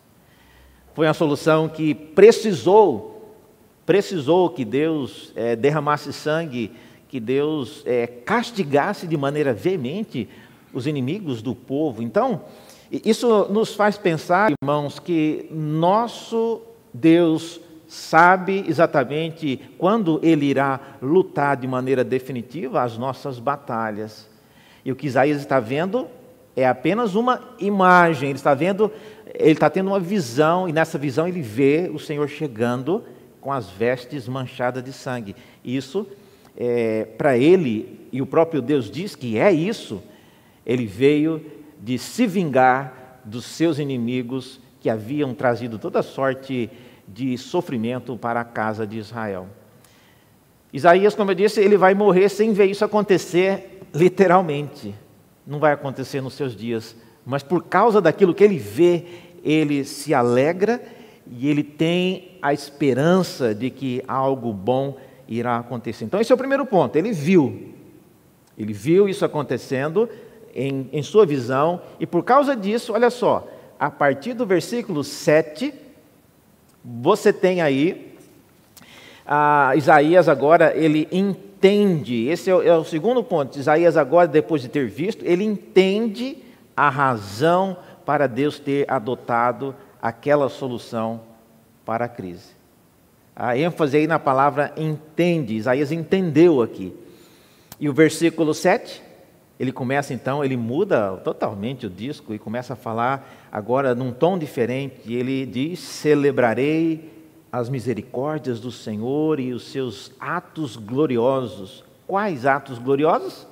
Foi 0.95 1.07
uma 1.07 1.13
solução 1.13 1.69
que 1.69 1.95
precisou, 1.95 3.31
precisou 3.85 4.49
que 4.49 4.65
Deus 4.65 5.35
é, 5.37 5.55
derramasse 5.55 6.15
sangue, 6.15 6.73
que 7.11 7.21
Deus 7.21 7.83
é, 7.85 8.07
castigasse 8.07 9.07
de 9.07 9.19
maneira 9.19 9.53
veemente 9.53 10.31
os 10.73 10.87
inimigos 10.87 11.43
do 11.43 11.55
povo. 11.55 12.03
Então, 12.03 12.41
isso 13.05 13.47
nos 13.51 13.75
faz 13.75 13.97
pensar, 13.97 14.53
irmãos, 14.63 14.99
que 14.99 15.49
nosso 15.51 16.61
Deus 16.93 17.61
sabe 17.89 18.65
exatamente 18.69 19.61
quando 19.79 20.21
Ele 20.23 20.47
irá 20.47 20.81
lutar 21.01 21.57
de 21.57 21.67
maneira 21.67 22.05
definitiva 22.05 22.83
as 22.83 22.99
nossas 22.99 23.39
batalhas. 23.39 24.29
E 24.85 24.93
o 24.93 24.97
que 24.97 25.07
Isaías 25.07 25.41
está 25.41 25.59
vendo 25.61 26.07
é 26.57 26.67
apenas 26.67 27.15
uma 27.15 27.41
imagem, 27.59 28.29
ele 28.29 28.39
está 28.39 28.55
vendo, 28.55 28.91
ele 29.35 29.53
está 29.53 29.69
tendo 29.69 29.89
uma 29.89 30.01
visão, 30.01 30.69
e 30.69 30.73
nessa 30.73 30.99
visão 30.99 31.27
ele 31.27 31.41
vê 31.41 31.91
o 31.93 31.99
Senhor 31.99 32.29
chegando 32.29 33.03
com 33.41 33.53
as 33.53 33.69
vestes 33.69 34.29
manchadas 34.29 34.83
de 34.85 34.93
sangue. 34.93 35.35
Isso, 35.65 36.07
é, 36.57 37.07
para 37.19 37.37
ele, 37.37 38.09
e 38.13 38.23
o 38.23 38.27
próprio 38.27 38.63
Deus 38.63 38.91
diz 38.91 39.17
que 39.17 39.39
é 39.39 39.53
isso, 39.53 40.03
ele 40.65 40.87
veio 40.87 41.45
de 41.85 41.99
se 41.99 42.27
vingar 42.27 43.21
dos 43.27 43.45
seus 43.45 43.79
inimigos 43.79 44.59
que 44.81 44.89
haviam 44.89 45.35
trazido 45.35 45.79
toda 45.79 46.03
sorte 46.03 46.71
de 47.07 47.37
sofrimento 47.37 48.17
para 48.17 48.41
a 48.41 48.45
casa 48.45 48.87
de 48.87 48.97
Israel. 48.97 49.47
Isaías, 50.73 51.15
como 51.15 51.31
eu 51.31 51.35
disse, 51.35 51.61
ele 51.61 51.77
vai 51.77 51.93
morrer 51.93 52.31
sem 52.31 52.55
ver 52.55 52.65
isso 52.65 52.87
acontecer 52.87 53.83
literalmente. 53.95 54.95
Não 55.47 55.59
vai 55.59 55.75
acontecer 55.75 56.23
nos 56.23 56.33
seus 56.33 56.57
dias, 56.57 56.97
mas 57.25 57.43
por 57.43 57.63
causa 57.63 58.01
daquilo 58.01 58.35
que 58.35 58.43
ele 58.43 58.59
vê, 58.59 59.05
ele 59.45 59.85
se 59.85 60.15
alegra 60.15 60.83
e 61.31 61.51
ele 61.51 61.63
tem 61.63 62.39
a 62.41 62.55
esperança 62.55 63.55
de 63.55 63.69
que 63.69 64.03
algo 64.09 64.55
bom 64.55 64.97
irá 65.29 65.59
acontecer. 65.59 66.07
Então, 66.07 66.19
esse 66.19 66.33
é 66.33 66.35
o 66.35 66.39
primeiro 66.39 66.65
ponto. 66.65 66.97
Ele 66.97 67.13
viu, 67.13 67.75
ele 68.57 68.73
viu 68.73 69.07
isso 69.07 69.23
acontecendo 69.23 70.09
em, 70.55 70.89
em 70.93 71.03
sua 71.03 71.27
visão, 71.27 71.81
e 71.99 72.07
por 72.07 72.23
causa 72.23 72.55
disso, 72.55 72.93
olha 72.93 73.11
só, 73.11 73.49
a 73.79 73.91
partir 73.91 74.35
do 74.35 74.47
versículo 74.47 75.03
7, 75.03 75.75
você 76.85 77.33
tem 77.33 77.61
aí, 77.61 78.17
ah, 79.27 79.73
Isaías 79.75 80.29
agora, 80.29 80.77
ele 80.77 81.09
entende, 81.11 82.29
esse 82.29 82.51
é 82.51 82.55
o, 82.55 82.63
é 82.63 82.77
o 82.77 82.85
segundo 82.85 83.25
ponto, 83.25 83.59
Isaías 83.59 83.97
agora, 83.97 84.29
depois 84.29 84.63
de 84.63 84.69
ter 84.69 84.87
visto, 84.87 85.25
ele 85.25 85.45
entende 85.45 86.39
a 86.77 86.89
razão 86.89 87.77
para 88.05 88.27
Deus 88.27 88.59
ter 88.59 88.91
adotado 88.91 89.75
aquela 90.01 90.49
solução 90.49 91.21
para 91.85 92.05
a 92.05 92.09
crise. 92.09 92.55
A 93.35 93.57
ênfase 93.57 93.97
aí 93.97 94.07
na 94.07 94.19
palavra 94.19 94.73
entende, 94.77 95.55
Isaías 95.55 95.91
entendeu 95.91 96.63
aqui. 96.63 96.95
E 97.81 97.89
o 97.89 97.93
versículo 97.93 98.55
7, 98.55 99.03
ele 99.59 99.71
começa 99.71 100.13
então, 100.13 100.45
ele 100.45 100.57
muda 100.57 101.17
totalmente 101.19 101.87
o 101.87 101.91
disco 101.91 102.35
e 102.35 102.39
começa 102.39 102.73
a 102.73 102.77
falar 102.77 103.49
agora 103.53 103.95
num 103.95 104.11
tom 104.11 104.37
diferente. 104.37 105.13
Ele 105.13 105.47
diz: 105.47 105.79
Celebrarei 105.79 107.13
as 107.53 107.69
misericórdias 107.69 108.59
do 108.59 108.73
Senhor 108.73 109.39
e 109.39 109.53
os 109.53 109.71
seus 109.71 110.13
atos 110.19 110.77
gloriosos. 110.77 111.85
Quais 112.07 112.47
atos 112.47 112.79
gloriosos? 112.79 113.47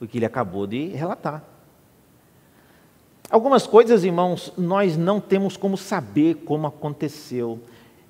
O 0.00 0.06
que 0.06 0.18
ele 0.18 0.26
acabou 0.26 0.66
de 0.66 0.88
relatar. 0.88 1.44
Algumas 3.30 3.66
coisas, 3.66 4.04
irmãos, 4.04 4.52
nós 4.58 4.96
não 4.96 5.20
temos 5.20 5.56
como 5.56 5.76
saber 5.76 6.34
como 6.44 6.66
aconteceu. 6.66 7.60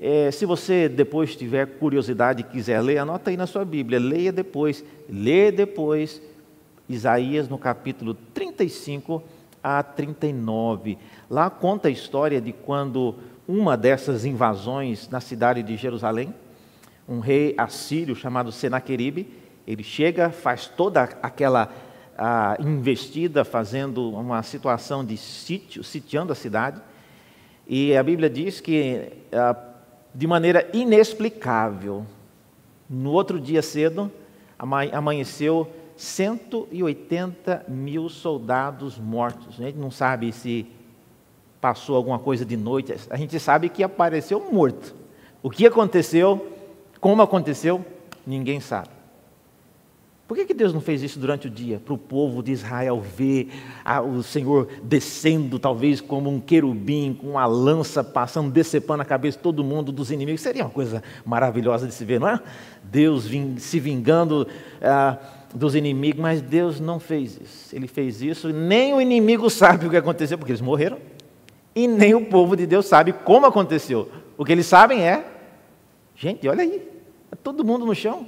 É, 0.00 0.30
se 0.30 0.44
você 0.44 0.88
depois 0.88 1.36
tiver 1.36 1.66
curiosidade 1.66 2.40
e 2.40 2.44
quiser 2.44 2.80
ler, 2.80 2.98
anota 2.98 3.30
aí 3.30 3.36
na 3.36 3.46
sua 3.46 3.64
Bíblia, 3.64 3.98
leia 3.98 4.32
depois, 4.32 4.84
lê 5.08 5.50
depois 5.50 6.20
Isaías 6.88 7.48
no 7.48 7.58
capítulo 7.58 8.14
35 8.14 9.22
a 9.62 9.82
39. 9.82 10.98
Lá 11.28 11.50
conta 11.50 11.88
a 11.88 11.90
história 11.90 12.40
de 12.40 12.52
quando 12.52 13.14
uma 13.48 13.76
dessas 13.76 14.24
invasões 14.24 15.08
na 15.08 15.20
cidade 15.20 15.62
de 15.62 15.76
Jerusalém, 15.76 16.34
um 17.08 17.20
rei 17.20 17.54
assírio 17.58 18.14
chamado 18.14 18.50
Senaqueribe, 18.50 19.28
ele 19.66 19.82
chega, 19.82 20.30
faz 20.30 20.66
toda 20.66 21.02
aquela 21.02 21.70
investida 22.60 23.44
fazendo 23.44 24.10
uma 24.10 24.42
situação 24.42 25.04
de 25.04 25.16
sítio, 25.16 25.84
sitiando 25.84 26.32
a 26.32 26.36
cidade. 26.36 26.80
E 27.66 27.96
a 27.96 28.02
Bíblia 28.02 28.30
diz 28.30 28.60
que, 28.60 29.12
de 30.14 30.26
maneira 30.26 30.68
inexplicável, 30.72 32.06
no 32.88 33.10
outro 33.10 33.40
dia 33.40 33.60
cedo, 33.60 34.10
amanheceu 34.92 35.68
180 35.96 37.64
mil 37.68 38.08
soldados 38.08 38.98
mortos. 38.98 39.58
A 39.58 39.64
gente 39.64 39.78
não 39.78 39.90
sabe 39.90 40.32
se 40.32 40.66
passou 41.60 41.96
alguma 41.96 42.18
coisa 42.18 42.44
de 42.44 42.56
noite, 42.56 42.94
a 43.10 43.16
gente 43.16 43.38
sabe 43.40 43.68
que 43.68 43.82
apareceu 43.82 44.52
morto. 44.52 44.94
O 45.42 45.50
que 45.50 45.66
aconteceu, 45.66 46.52
como 47.00 47.22
aconteceu, 47.22 47.84
ninguém 48.26 48.60
sabe. 48.60 48.96
Por 50.26 50.36
que, 50.36 50.44
que 50.44 50.54
Deus 50.54 50.74
não 50.74 50.80
fez 50.80 51.02
isso 51.04 51.20
durante 51.20 51.46
o 51.46 51.50
dia? 51.50 51.78
Para 51.78 51.94
o 51.94 51.98
povo 51.98 52.42
de 52.42 52.50
Israel 52.50 53.00
ver 53.00 53.48
o 54.12 54.24
Senhor 54.24 54.68
descendo, 54.82 55.56
talvez 55.56 56.00
como 56.00 56.28
um 56.28 56.40
querubim, 56.40 57.14
com 57.14 57.30
uma 57.30 57.46
lança 57.46 58.02
passando, 58.02 58.50
decepando 58.50 59.02
a 59.02 59.04
cabeça 59.04 59.38
de 59.38 59.42
todo 59.44 59.62
mundo 59.62 59.92
dos 59.92 60.10
inimigos. 60.10 60.40
Seria 60.40 60.64
uma 60.64 60.70
coisa 60.70 61.00
maravilhosa 61.24 61.86
de 61.86 61.94
se 61.94 62.04
ver, 62.04 62.18
não 62.18 62.28
é? 62.28 62.40
Deus 62.82 63.28
se 63.58 63.78
vingando 63.78 64.48
ah, 64.82 65.16
dos 65.54 65.74
inimigos, 65.74 66.20
mas 66.20 66.40
Deus 66.40 66.80
não 66.80 66.98
fez 66.98 67.38
isso. 67.40 67.74
Ele 67.74 67.86
fez 67.86 68.22
isso, 68.22 68.48
nem 68.48 68.94
o 68.94 69.00
inimigo 69.00 69.48
sabe 69.50 69.86
o 69.86 69.90
que 69.90 69.96
aconteceu, 69.96 70.36
porque 70.38 70.52
eles 70.52 70.60
morreram, 70.60 70.98
e 71.74 71.86
nem 71.86 72.14
o 72.14 72.26
povo 72.26 72.56
de 72.56 72.66
Deus 72.66 72.86
sabe 72.86 73.12
como 73.12 73.46
aconteceu. 73.46 74.10
O 74.36 74.44
que 74.44 74.52
eles 74.52 74.66
sabem 74.66 75.06
é: 75.06 75.24
gente, 76.14 76.48
olha 76.48 76.62
aí, 76.62 76.82
é 77.30 77.36
todo 77.36 77.64
mundo 77.64 77.84
no 77.84 77.94
chão. 77.94 78.26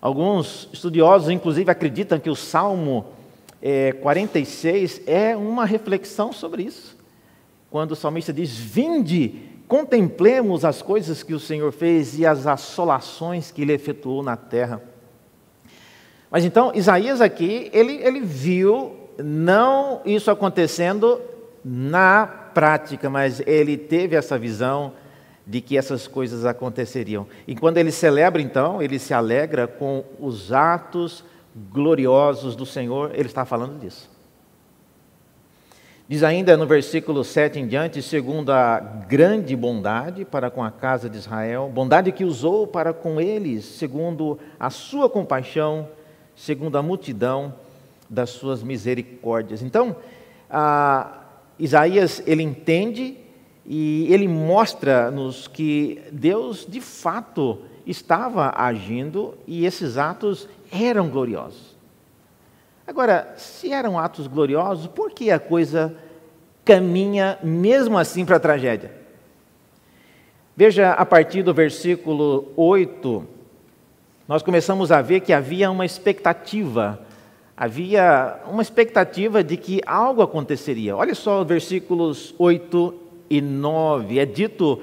Alguns 0.00 0.68
estudiosos, 0.72 1.30
inclusive, 1.30 1.70
acreditam 1.70 2.18
que 2.18 2.28
o 2.28 2.36
Salmo 2.36 3.06
é, 3.62 3.92
46 3.92 5.00
é 5.06 5.34
uma 5.34 5.64
reflexão 5.64 6.32
sobre 6.32 6.64
isso. 6.64 6.96
Quando 7.70 7.92
o 7.92 7.96
salmista 7.96 8.32
diz: 8.32 8.54
Vinde, 8.54 9.40
contemplemos 9.66 10.64
as 10.64 10.82
coisas 10.82 11.22
que 11.22 11.32
o 11.32 11.40
Senhor 11.40 11.72
fez 11.72 12.18
e 12.18 12.26
as 12.26 12.46
assolações 12.46 13.50
que 13.50 13.62
ele 13.62 13.72
efetuou 13.72 14.22
na 14.22 14.36
terra. 14.36 14.82
Mas 16.34 16.44
então, 16.44 16.72
Isaías 16.74 17.20
aqui, 17.20 17.70
ele, 17.72 17.92
ele 18.02 18.18
viu 18.18 18.96
não 19.22 20.00
isso 20.04 20.32
acontecendo 20.32 21.20
na 21.64 22.26
prática, 22.26 23.08
mas 23.08 23.38
ele 23.46 23.76
teve 23.76 24.16
essa 24.16 24.36
visão 24.36 24.94
de 25.46 25.60
que 25.60 25.78
essas 25.78 26.08
coisas 26.08 26.44
aconteceriam. 26.44 27.24
E 27.46 27.54
quando 27.54 27.78
ele 27.78 27.92
celebra, 27.92 28.42
então, 28.42 28.82
ele 28.82 28.98
se 28.98 29.14
alegra 29.14 29.68
com 29.68 30.02
os 30.18 30.52
atos 30.52 31.24
gloriosos 31.70 32.56
do 32.56 32.66
Senhor, 32.66 33.12
ele 33.14 33.28
está 33.28 33.44
falando 33.44 33.78
disso. 33.78 34.10
Diz 36.08 36.24
ainda 36.24 36.56
no 36.56 36.66
versículo 36.66 37.22
7 37.22 37.60
em 37.60 37.68
diante, 37.68 38.02
segundo 38.02 38.50
a 38.50 38.80
grande 38.80 39.54
bondade 39.54 40.24
para 40.24 40.50
com 40.50 40.64
a 40.64 40.72
casa 40.72 41.08
de 41.08 41.16
Israel, 41.16 41.70
bondade 41.72 42.10
que 42.10 42.24
usou 42.24 42.66
para 42.66 42.92
com 42.92 43.20
eles, 43.20 43.64
segundo 43.64 44.36
a 44.58 44.68
sua 44.68 45.08
compaixão, 45.08 45.86
segundo 46.36 46.76
a 46.76 46.82
multidão 46.82 47.54
das 48.08 48.30
suas 48.30 48.62
misericórdias. 48.62 49.62
Então, 49.62 49.96
Isaías, 51.58 52.22
ele 52.26 52.42
entende 52.42 53.16
e 53.66 54.12
ele 54.12 54.28
mostra-nos 54.28 55.48
que 55.48 56.02
Deus, 56.12 56.66
de 56.68 56.80
fato, 56.80 57.62
estava 57.86 58.52
agindo 58.56 59.34
e 59.46 59.64
esses 59.64 59.96
atos 59.96 60.48
eram 60.70 61.08
gloriosos. 61.08 61.74
Agora, 62.86 63.34
se 63.36 63.72
eram 63.72 63.98
atos 63.98 64.26
gloriosos, 64.26 64.86
por 64.86 65.10
que 65.10 65.30
a 65.30 65.38
coisa 65.38 65.96
caminha 66.64 67.38
mesmo 67.42 67.96
assim 67.96 68.24
para 68.24 68.36
a 68.36 68.40
tragédia? 68.40 68.92
Veja, 70.56 70.92
a 70.92 71.04
partir 71.04 71.42
do 71.42 71.52
versículo 71.54 72.52
8, 72.56 73.26
nós 74.26 74.42
começamos 74.42 74.90
a 74.90 75.02
ver 75.02 75.20
que 75.20 75.32
havia 75.32 75.70
uma 75.70 75.84
expectativa, 75.84 76.98
havia 77.54 78.40
uma 78.48 78.62
expectativa 78.62 79.44
de 79.44 79.56
que 79.56 79.82
algo 79.86 80.22
aconteceria. 80.22 80.96
Olha 80.96 81.14
só 81.14 81.42
os 81.42 81.46
versículos 81.46 82.34
8 82.38 82.94
e 83.28 83.40
9, 83.42 84.18
é 84.18 84.24
dito 84.24 84.80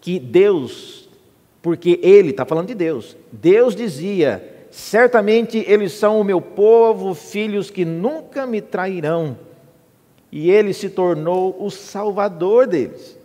que 0.00 0.18
Deus, 0.18 1.08
porque 1.60 2.00
Ele, 2.02 2.30
está 2.30 2.46
falando 2.46 2.68
de 2.68 2.74
Deus, 2.74 3.14
Deus 3.30 3.76
dizia: 3.76 4.66
certamente 4.70 5.62
eles 5.68 5.92
são 5.92 6.18
o 6.18 6.24
meu 6.24 6.40
povo, 6.40 7.14
filhos 7.14 7.70
que 7.70 7.84
nunca 7.84 8.46
me 8.46 8.62
trairão. 8.62 9.36
E 10.30 10.50
Ele 10.50 10.72
se 10.72 10.88
tornou 10.88 11.54
o 11.60 11.70
Salvador 11.70 12.66
deles. 12.66 13.18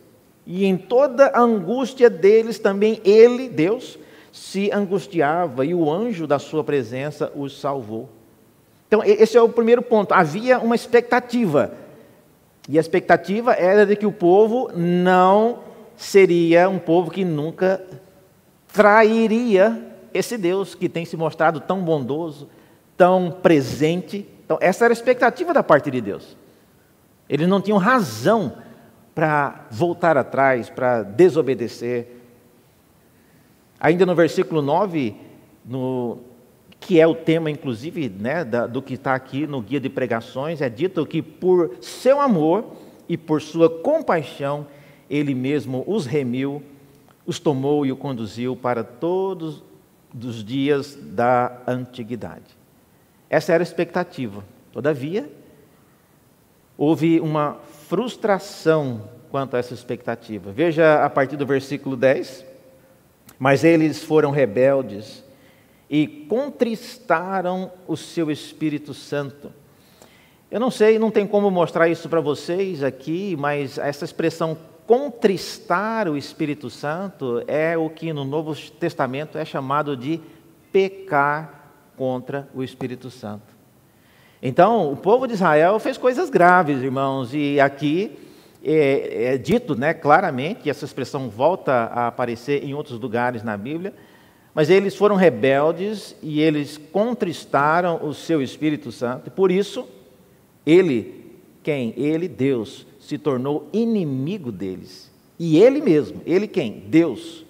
E 0.45 0.65
em 0.65 0.75
toda 0.75 1.27
a 1.27 1.39
angústia 1.39 2.09
deles 2.09 2.59
também 2.59 2.99
Ele, 3.05 3.47
Deus, 3.47 3.97
se 4.37 4.71
angustiava 4.71 5.65
e 5.65 5.73
o 5.73 5.91
anjo 5.91 6.27
da 6.27 6.37
sua 6.37 6.63
presença 6.63 7.31
os 7.35 7.59
salvou. 7.59 8.07
Então, 8.87 9.03
esse 9.03 9.35
é 9.35 9.41
o 9.41 9.49
primeiro 9.49 9.81
ponto. 9.81 10.13
Havia 10.13 10.59
uma 10.59 10.75
expectativa 10.75 11.73
e 12.69 12.77
a 12.77 12.81
expectativa 12.81 13.53
era 13.53 13.85
de 13.85 13.95
que 13.95 14.05
o 14.05 14.11
povo 14.11 14.69
não 14.75 15.59
seria 15.95 16.69
um 16.69 16.77
povo 16.77 17.09
que 17.09 17.25
nunca 17.25 17.83
trairia 18.71 19.81
esse 20.13 20.37
Deus 20.37 20.75
que 20.75 20.87
tem 20.87 21.03
se 21.03 21.17
mostrado 21.17 21.59
tão 21.59 21.81
bondoso, 21.81 22.47
tão 22.95 23.31
presente. 23.41 24.27
Então, 24.45 24.59
essa 24.61 24.85
era 24.85 24.91
a 24.91 24.95
expectativa 24.95 25.51
da 25.51 25.63
parte 25.63 25.89
de 25.89 25.99
Deus. 25.99 26.37
Eles 27.27 27.47
não 27.47 27.59
tinham 27.59 27.79
razão 27.79 28.53
para 29.15 29.65
voltar 29.71 30.15
atrás, 30.15 30.69
para 30.69 31.01
desobedecer. 31.01 32.16
Ainda 33.79 34.05
no 34.05 34.15
versículo 34.15 34.61
9, 34.61 35.15
no, 35.65 36.19
que 36.79 36.99
é 36.99 37.05
o 37.05 37.13
tema, 37.13 37.49
inclusive, 37.51 38.09
né, 38.09 38.43
da, 38.43 38.65
do 38.65 38.81
que 38.81 38.95
está 38.95 39.13
aqui 39.13 39.45
no 39.45 39.61
guia 39.61 39.79
de 39.79 39.89
pregações, 39.89 40.61
é 40.61 40.69
dito 40.69 41.05
que 41.05 41.21
por 41.21 41.77
seu 41.81 42.19
amor 42.19 42.65
e 43.07 43.17
por 43.17 43.41
sua 43.41 43.69
compaixão, 43.69 44.67
ele 45.09 45.33
mesmo 45.35 45.83
os 45.87 46.05
remiu, 46.05 46.61
os 47.25 47.39
tomou 47.39 47.85
e 47.85 47.91
o 47.91 47.97
conduziu 47.97 48.55
para 48.55 48.83
todos 48.83 49.63
os 50.13 50.43
dias 50.43 50.97
da 51.01 51.61
antiguidade. 51.67 52.57
Essa 53.29 53.53
era 53.53 53.61
a 53.61 53.65
expectativa. 53.65 54.43
Todavia, 54.71 55.29
houve 56.77 57.19
uma 57.19 57.57
frustração 57.87 59.09
quanto 59.29 59.55
a 59.55 59.59
essa 59.59 59.73
expectativa. 59.73 60.51
Veja 60.51 61.03
a 61.03 61.09
partir 61.09 61.35
do 61.35 61.45
versículo 61.45 61.97
10. 61.97 62.45
Mas 63.37 63.63
eles 63.63 64.03
foram 64.03 64.31
rebeldes 64.31 65.23
e 65.89 66.07
contristaram 66.07 67.71
o 67.87 67.95
seu 67.95 68.29
Espírito 68.29 68.93
Santo. 68.93 69.51
Eu 70.49 70.59
não 70.59 70.71
sei, 70.71 70.97
não 70.97 71.11
tem 71.11 71.27
como 71.27 71.51
mostrar 71.51 71.89
isso 71.89 72.07
para 72.07 72.21
vocês 72.21 72.83
aqui, 72.83 73.35
mas 73.37 73.77
essa 73.77 74.05
expressão 74.05 74.57
contristar 74.85 76.07
o 76.07 76.15
Espírito 76.15 76.69
Santo 76.69 77.43
é 77.45 77.77
o 77.77 77.89
que 77.89 78.13
no 78.13 78.23
Novo 78.23 78.55
Testamento 78.55 79.37
é 79.37 79.43
chamado 79.43 79.95
de 79.97 80.21
pecar 80.71 81.71
contra 81.97 82.47
o 82.55 82.63
Espírito 82.63 83.11
Santo. 83.11 83.57
Então, 84.41 84.91
o 84.91 84.95
povo 84.95 85.27
de 85.27 85.33
Israel 85.33 85.79
fez 85.79 85.97
coisas 85.97 86.29
graves, 86.29 86.81
irmãos, 86.81 87.33
e 87.33 87.59
aqui 87.59 88.17
é, 88.73 89.33
é 89.33 89.37
dito 89.37 89.75
né, 89.75 89.93
claramente, 89.93 90.69
essa 90.69 90.85
expressão 90.85 91.29
volta 91.29 91.71
a 91.71 92.07
aparecer 92.07 92.63
em 92.63 92.73
outros 92.73 92.99
lugares 92.99 93.43
na 93.43 93.55
Bíblia, 93.55 93.93
mas 94.53 94.69
eles 94.69 94.95
foram 94.95 95.15
rebeldes 95.15 96.15
e 96.21 96.41
eles 96.41 96.77
contristaram 96.91 98.03
o 98.03 98.13
seu 98.13 98.41
Espírito 98.41 98.91
Santo, 98.91 99.31
por 99.31 99.51
isso, 99.51 99.87
ele, 100.65 101.37
quem? 101.63 101.93
Ele, 101.95 102.27
Deus, 102.27 102.85
se 102.99 103.17
tornou 103.17 103.69
inimigo 103.71 104.51
deles. 104.51 105.11
E 105.39 105.57
ele 105.59 105.79
mesmo, 105.79 106.21
ele 106.25 106.47
quem? 106.47 106.83
Deus, 106.87 107.45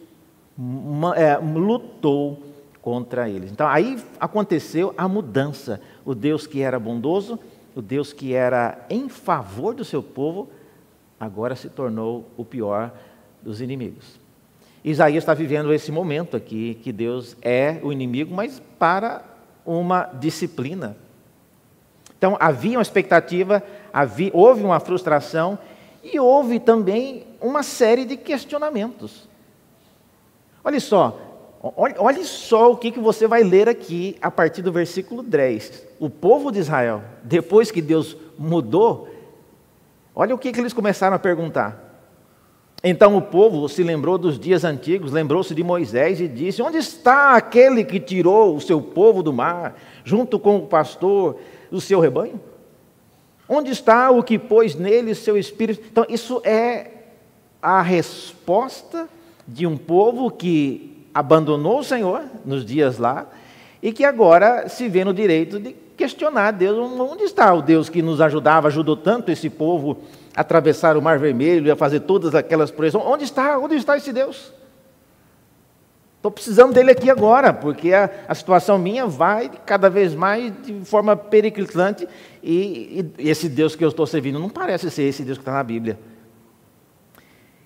é, 1.15 1.37
lutou 1.37 2.43
contra 2.81 3.29
eles. 3.29 3.51
Então 3.51 3.67
aí 3.67 3.97
aconteceu 4.19 4.93
a 4.97 5.07
mudança. 5.07 5.81
O 6.05 6.13
Deus 6.13 6.45
que 6.45 6.61
era 6.61 6.79
bondoso, 6.79 7.39
o 7.75 7.81
Deus 7.81 8.13
que 8.13 8.33
era 8.33 8.85
em 8.89 9.09
favor 9.09 9.73
do 9.73 9.85
seu 9.85 10.01
povo, 10.03 10.49
agora 11.19 11.55
se 11.55 11.69
tornou 11.69 12.25
o 12.37 12.45
pior 12.45 12.91
dos 13.41 13.61
inimigos. 13.61 14.19
Isaías 14.83 15.23
está 15.23 15.33
vivendo 15.33 15.73
esse 15.73 15.91
momento 15.91 16.37
aqui, 16.37 16.79
que 16.81 16.91
Deus 16.91 17.35
é 17.41 17.79
o 17.83 17.91
inimigo, 17.91 18.33
mas 18.33 18.61
para 18.79 19.23
uma 19.65 20.03
disciplina. 20.05 20.95
Então 22.17 22.37
havia 22.39 22.77
uma 22.77 22.81
expectativa, 22.81 23.61
havia, 23.91 24.31
houve 24.33 24.63
uma 24.63 24.79
frustração 24.79 25.59
e 26.03 26.19
houve 26.19 26.59
também 26.59 27.25
uma 27.41 27.63
série 27.63 28.05
de 28.05 28.17
questionamentos. 28.17 29.27
Olha 30.63 30.79
só, 30.79 31.19
olha 31.61 32.23
só 32.23 32.71
o 32.71 32.77
que, 32.77 32.91
que 32.91 32.99
você 32.99 33.27
vai 33.27 33.43
ler 33.43 33.69
aqui 33.69 34.17
a 34.21 34.31
partir 34.31 34.61
do 34.61 34.71
versículo 34.71 35.21
10. 35.21 35.85
O 35.99 36.09
povo 36.09 36.51
de 36.51 36.59
Israel, 36.59 37.03
depois 37.23 37.71
que 37.71 37.81
Deus 37.81 38.17
mudou, 38.37 39.09
Olha 40.19 40.33
o 40.33 40.37
que, 40.39 40.51
que 40.51 40.59
eles 40.59 40.73
começaram 40.73 41.15
a 41.15 41.19
perguntar. 41.19 41.79
Então 42.83 43.15
o 43.15 43.21
povo 43.21 43.69
se 43.69 43.83
lembrou 43.83 44.17
dos 44.17 44.39
dias 44.39 44.63
antigos, 44.63 45.11
lembrou-se 45.11 45.53
de 45.53 45.63
Moisés 45.63 46.19
e 46.19 46.27
disse: 46.27 46.59
Onde 46.59 46.77
está 46.77 47.35
aquele 47.35 47.83
que 47.83 47.99
tirou 47.99 48.55
o 48.55 48.59
seu 48.59 48.81
povo 48.81 49.21
do 49.21 49.31
mar, 49.31 49.79
junto 50.03 50.39
com 50.39 50.57
o 50.57 50.65
pastor 50.65 51.37
do 51.69 51.79
seu 51.79 51.99
rebanho? 51.99 52.41
Onde 53.47 53.69
está 53.69 54.09
o 54.09 54.23
que 54.23 54.39
pôs 54.39 54.73
nele 54.73 55.13
seu 55.13 55.37
espírito? 55.37 55.83
Então, 55.91 56.03
isso 56.09 56.41
é 56.43 56.89
a 57.61 57.83
resposta 57.83 59.07
de 59.47 59.67
um 59.67 59.77
povo 59.77 60.31
que 60.31 61.05
abandonou 61.13 61.81
o 61.81 61.83
Senhor 61.83 62.23
nos 62.43 62.65
dias 62.65 62.97
lá 62.97 63.27
e 63.81 63.91
que 63.91 64.03
agora 64.03 64.67
se 64.69 64.87
vê 64.87 65.03
no 65.03 65.13
direito 65.13 65.59
de 65.59 65.75
questionar 65.95 66.51
Deus, 66.51 66.77
onde 66.77 67.23
está 67.23 67.53
o 67.53 67.61
Deus 67.61 67.89
que 67.89 68.01
nos 68.01 68.21
ajudava, 68.21 68.67
ajudou 68.67 68.95
tanto 68.95 69.31
esse 69.31 69.49
povo 69.49 69.97
a 70.35 70.41
atravessar 70.41 70.95
o 70.95 71.01
Mar 71.01 71.17
Vermelho 71.17 71.67
e 71.67 71.71
a 71.71 71.75
fazer 71.75 72.01
todas 72.01 72.35
aquelas 72.35 72.71
proezas? 72.71 73.01
Onde 73.03 73.23
está? 73.23 73.57
Onde 73.57 73.75
está 73.75 73.97
esse 73.97 74.13
Deus? 74.13 74.53
Estou 76.17 76.31
precisando 76.31 76.73
dele 76.73 76.91
aqui 76.91 77.09
agora, 77.09 77.53
porque 77.53 77.93
a, 77.93 78.09
a, 78.27 78.35
situação 78.35 78.77
minha 78.77 79.05
vai 79.05 79.49
cada 79.65 79.89
vez 79.89 80.15
mais 80.15 80.51
de 80.63 80.83
forma 80.83 81.15
periclitante 81.15 82.07
e, 82.43 83.05
e 83.17 83.29
esse 83.29 83.47
Deus 83.47 83.75
que 83.75 83.85
eu 83.85 83.89
estou 83.89 84.05
servindo 84.05 84.39
não 84.39 84.49
parece 84.49 84.89
ser 84.89 85.03
esse 85.03 85.23
Deus 85.23 85.37
que 85.37 85.43
está 85.43 85.53
na 85.53 85.63
Bíblia. 85.63 85.99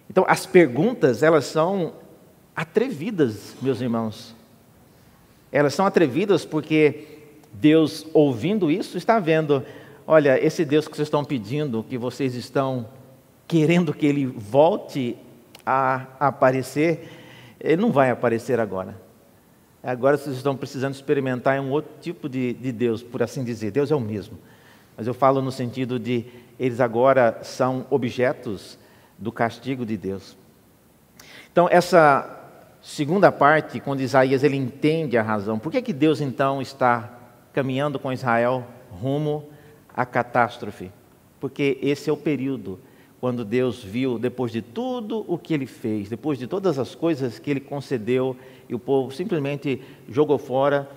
Então, 0.10 0.26
as 0.28 0.45
perguntas, 0.45 1.24
elas 1.24 1.45
são 1.45 1.93
atrevidas, 2.54 3.56
meus 3.62 3.80
irmãos. 3.80 4.36
Elas 5.52 5.74
são 5.74 5.86
atrevidas 5.86 6.46
porque 6.46 7.08
Deus, 7.54 8.06
ouvindo 8.14 8.72
isso, 8.72 8.98
está 8.98 9.20
vendo: 9.20 9.64
olha, 10.08 10.44
esse 10.44 10.64
Deus 10.64 10.88
que 10.88 10.96
vocês 10.96 11.08
estão 11.08 11.24
pedindo, 11.24 11.84
que 11.84 11.98
vocês 11.98 12.36
estão 12.36 12.88
querendo 13.48 13.94
que 13.94 14.06
ele 14.06 14.26
volte 14.26 15.18
a 15.66 16.08
aparecer, 16.20 17.10
ele 17.60 17.82
não 17.82 17.92
vai 17.92 18.10
aparecer 18.10 18.60
agora. 18.60 18.96
Agora 19.84 20.16
vocês 20.16 20.36
estão 20.36 20.56
precisando 20.56 20.94
experimentar 20.94 21.60
um 21.60 21.72
outro 21.72 21.92
tipo 22.00 22.30
de, 22.30 22.54
de 22.54 22.72
Deus, 22.72 23.02
por 23.02 23.22
assim 23.24 23.44
dizer. 23.44 23.72
Deus 23.72 23.92
é 23.92 23.96
o 23.96 24.00
mesmo. 24.00 24.38
Mas 24.96 25.08
eu 25.08 25.14
falo 25.14 25.42
no 25.42 25.52
sentido 25.52 26.00
de 26.00 26.26
eles 26.60 26.80
agora 26.80 27.40
são 27.42 27.88
objetos 27.90 28.78
do 29.18 29.32
castigo 29.32 29.86
de 29.86 29.98
Deus. 29.98 30.38
Então, 31.52 31.68
essa 31.70 32.41
segunda 32.82 33.32
parte, 33.32 33.80
quando 33.80 34.02
Isaías 34.02 34.44
ele 34.44 34.58
entende 34.58 35.17
a 35.17 35.22
razão, 35.22 35.60
por 35.60 35.72
que, 35.72 35.82
que 35.82 35.94
Deus 35.94 36.20
então 36.20 36.62
está 36.62 37.20
caminhando 37.54 38.00
com 38.00 38.12
Israel 38.12 38.65
rumo 38.89 39.50
à 39.94 40.06
catástrofe, 40.06 40.91
porque 41.39 41.78
esse 41.82 42.10
é 42.10 42.13
o 42.13 42.17
período 42.17 42.80
quando 43.20 43.46
Deus 43.46 43.84
viu, 43.84 44.17
depois 44.17 44.52
de 44.52 44.63
tudo 44.63 45.24
o 45.28 45.38
que 45.38 45.54
ele 45.54 45.67
fez, 45.67 46.10
depois 46.10 46.39
de 46.39 46.48
todas 46.48 46.80
as 46.80 46.96
coisas 46.96 47.38
que 47.38 47.52
ele 47.52 47.60
concedeu, 47.60 48.36
e 48.67 48.74
o 48.74 48.80
povo 48.80 49.12
simplesmente 49.12 49.80
jogou 50.10 50.39
fora, 50.39 50.89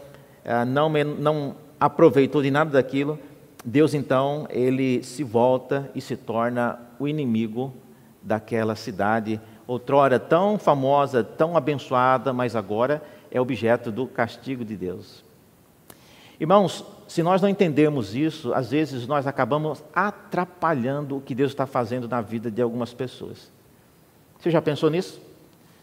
ah, 0.43 0.65
não, 0.65 0.89
não 0.89 1.57
aproveitou 1.79 2.43
de 2.43 2.51
nada 2.51 2.71
daquilo, 2.71 3.19
Deus 3.63 3.93
então, 3.93 4.47
ele 4.51 5.03
se 5.03 5.23
volta 5.23 5.91
e 5.95 6.01
se 6.01 6.17
torna 6.17 6.79
o 6.99 7.07
inimigo 7.07 7.73
daquela 8.23 8.75
cidade, 8.75 9.41
outrora 9.67 10.19
tão 10.19 10.59
famosa, 10.59 11.25
tão 11.25 11.57
abençoada, 11.57 12.33
mas 12.33 12.55
agora 12.55 13.03
é 13.31 13.41
objeto 13.41 13.91
do 13.91 14.07
castigo 14.07 14.65
de 14.65 14.77
Deus. 14.77 15.25
Irmãos, 16.39 16.85
se 17.07 17.23
nós 17.23 17.41
não 17.41 17.49
entendermos 17.49 18.15
isso, 18.15 18.53
às 18.53 18.71
vezes 18.71 19.07
nós 19.07 19.27
acabamos 19.27 19.83
atrapalhando 19.95 21.17
o 21.17 21.21
que 21.21 21.35
Deus 21.35 21.53
está 21.53 21.67
fazendo 21.67 22.09
na 22.09 22.21
vida 22.21 22.51
de 22.51 22.61
algumas 22.61 22.93
pessoas. 22.93 23.51
Você 24.39 24.51
já 24.51 24.61
pensou 24.61 24.91
nisso? 24.91 25.21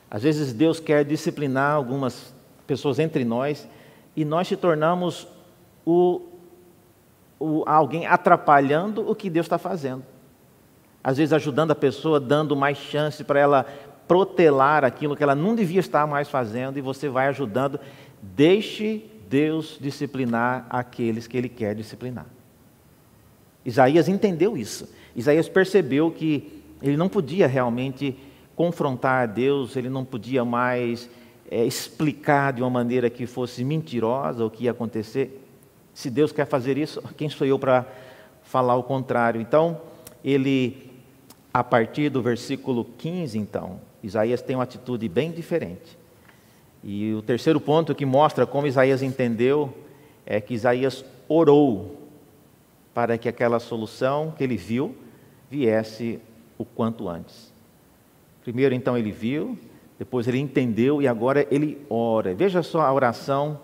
Às 0.10 0.24
vezes 0.24 0.54
Deus 0.54 0.80
quer 0.80 1.06
disciplinar 1.06 1.74
algumas 1.74 2.34
pessoas 2.68 3.00
entre 3.00 3.24
nós 3.24 3.68
e 4.16 4.26
nós 4.26 4.48
se 4.48 4.58
tornamos 4.58 5.28
o, 5.86 6.22
o, 7.40 7.64
alguém 7.66 8.06
atrapalhando 8.06 9.10
o 9.10 9.16
que 9.16 9.30
Deus 9.30 9.46
está 9.46 9.58
fazendo. 9.58 10.04
Às 11.04 11.18
vezes 11.18 11.34
ajudando 11.34 11.72
a 11.72 11.76
pessoa, 11.76 12.20
dando 12.20 12.56
mais 12.56 12.78
chance 12.78 13.24
para 13.24 13.40
ela 13.40 13.66
protelar 14.08 14.84
aquilo 14.84 15.16
que 15.16 15.24
ela 15.24 15.36
não 15.36 15.56
devia 15.56 15.80
estar 15.80 16.06
mais 16.06 16.30
fazendo 16.30 16.78
e 16.78 16.82
você 16.82 17.08
vai 17.10 17.28
ajudando. 17.28 17.80
Deixe 18.22 19.06
Deus 19.30 19.78
disciplinar 19.80 20.66
aqueles 20.70 21.28
que 21.28 21.38
Ele 21.38 21.50
quer 21.50 21.74
disciplinar. 21.74 22.26
Isaías 23.66 24.08
entendeu 24.08 24.58
isso. 24.58 24.90
Isaías 25.16 25.48
percebeu 25.48 26.12
que 26.12 26.62
ele 26.82 26.98
não 26.98 27.08
podia 27.08 27.48
realmente 27.48 28.18
confrontar 28.56 29.24
a 29.24 29.26
Deus, 29.26 29.76
ele 29.76 29.90
não 29.90 30.04
podia 30.04 30.44
mais 30.44 31.10
é, 31.50 31.64
explicar 31.66 32.54
de 32.54 32.62
uma 32.62 32.70
maneira 32.70 33.10
que 33.10 33.26
fosse 33.26 33.64
mentirosa 33.64 34.44
o 34.44 34.50
que 34.50 34.66
ia 34.66 34.72
acontecer. 34.72 35.42
Se 35.94 36.10
Deus 36.10 36.32
quer 36.32 36.46
fazer 36.46 36.78
isso, 36.78 37.02
quem 37.18 37.30
sou 37.30 37.46
eu 37.46 37.60
para 37.60 37.86
falar 38.44 38.76
o 38.76 38.84
contrário? 38.84 39.40
Então, 39.40 39.80
ele, 40.24 40.91
a 41.54 41.64
partir 41.64 42.10
do 42.10 42.22
versículo 42.22 42.86
15, 42.98 43.38
então, 43.38 43.82
Isaías 44.02 44.42
tem 44.42 44.56
uma 44.56 44.64
atitude 44.64 45.08
bem 45.10 45.32
diferente. 45.32 45.98
E 46.84 47.14
o 47.14 47.22
terceiro 47.22 47.60
ponto 47.60 47.94
que 47.94 48.06
mostra 48.06 48.46
como 48.46 48.68
Isaías 48.68 49.04
entendeu 49.04 49.74
é 50.26 50.40
que 50.40 50.54
Isaías 50.54 51.06
orou 51.28 52.10
para 52.94 53.18
que 53.18 53.30
aquela 53.30 53.60
solução 53.60 54.34
que 54.36 54.44
ele 54.44 54.58
viu 54.58 54.96
viesse 55.50 56.20
o 56.58 56.66
quanto 56.66 57.08
antes. 57.08 57.52
Primeiro, 58.44 58.74
então, 58.74 58.98
ele 58.98 59.12
viu, 59.12 59.58
depois 60.00 60.28
ele 60.28 60.40
entendeu 60.40 61.02
e 61.02 61.08
agora 61.08 61.46
ele 61.52 61.80
ora. 61.90 62.34
Veja 62.34 62.64
só 62.64 62.82
a 62.82 62.94
oração 62.94 63.60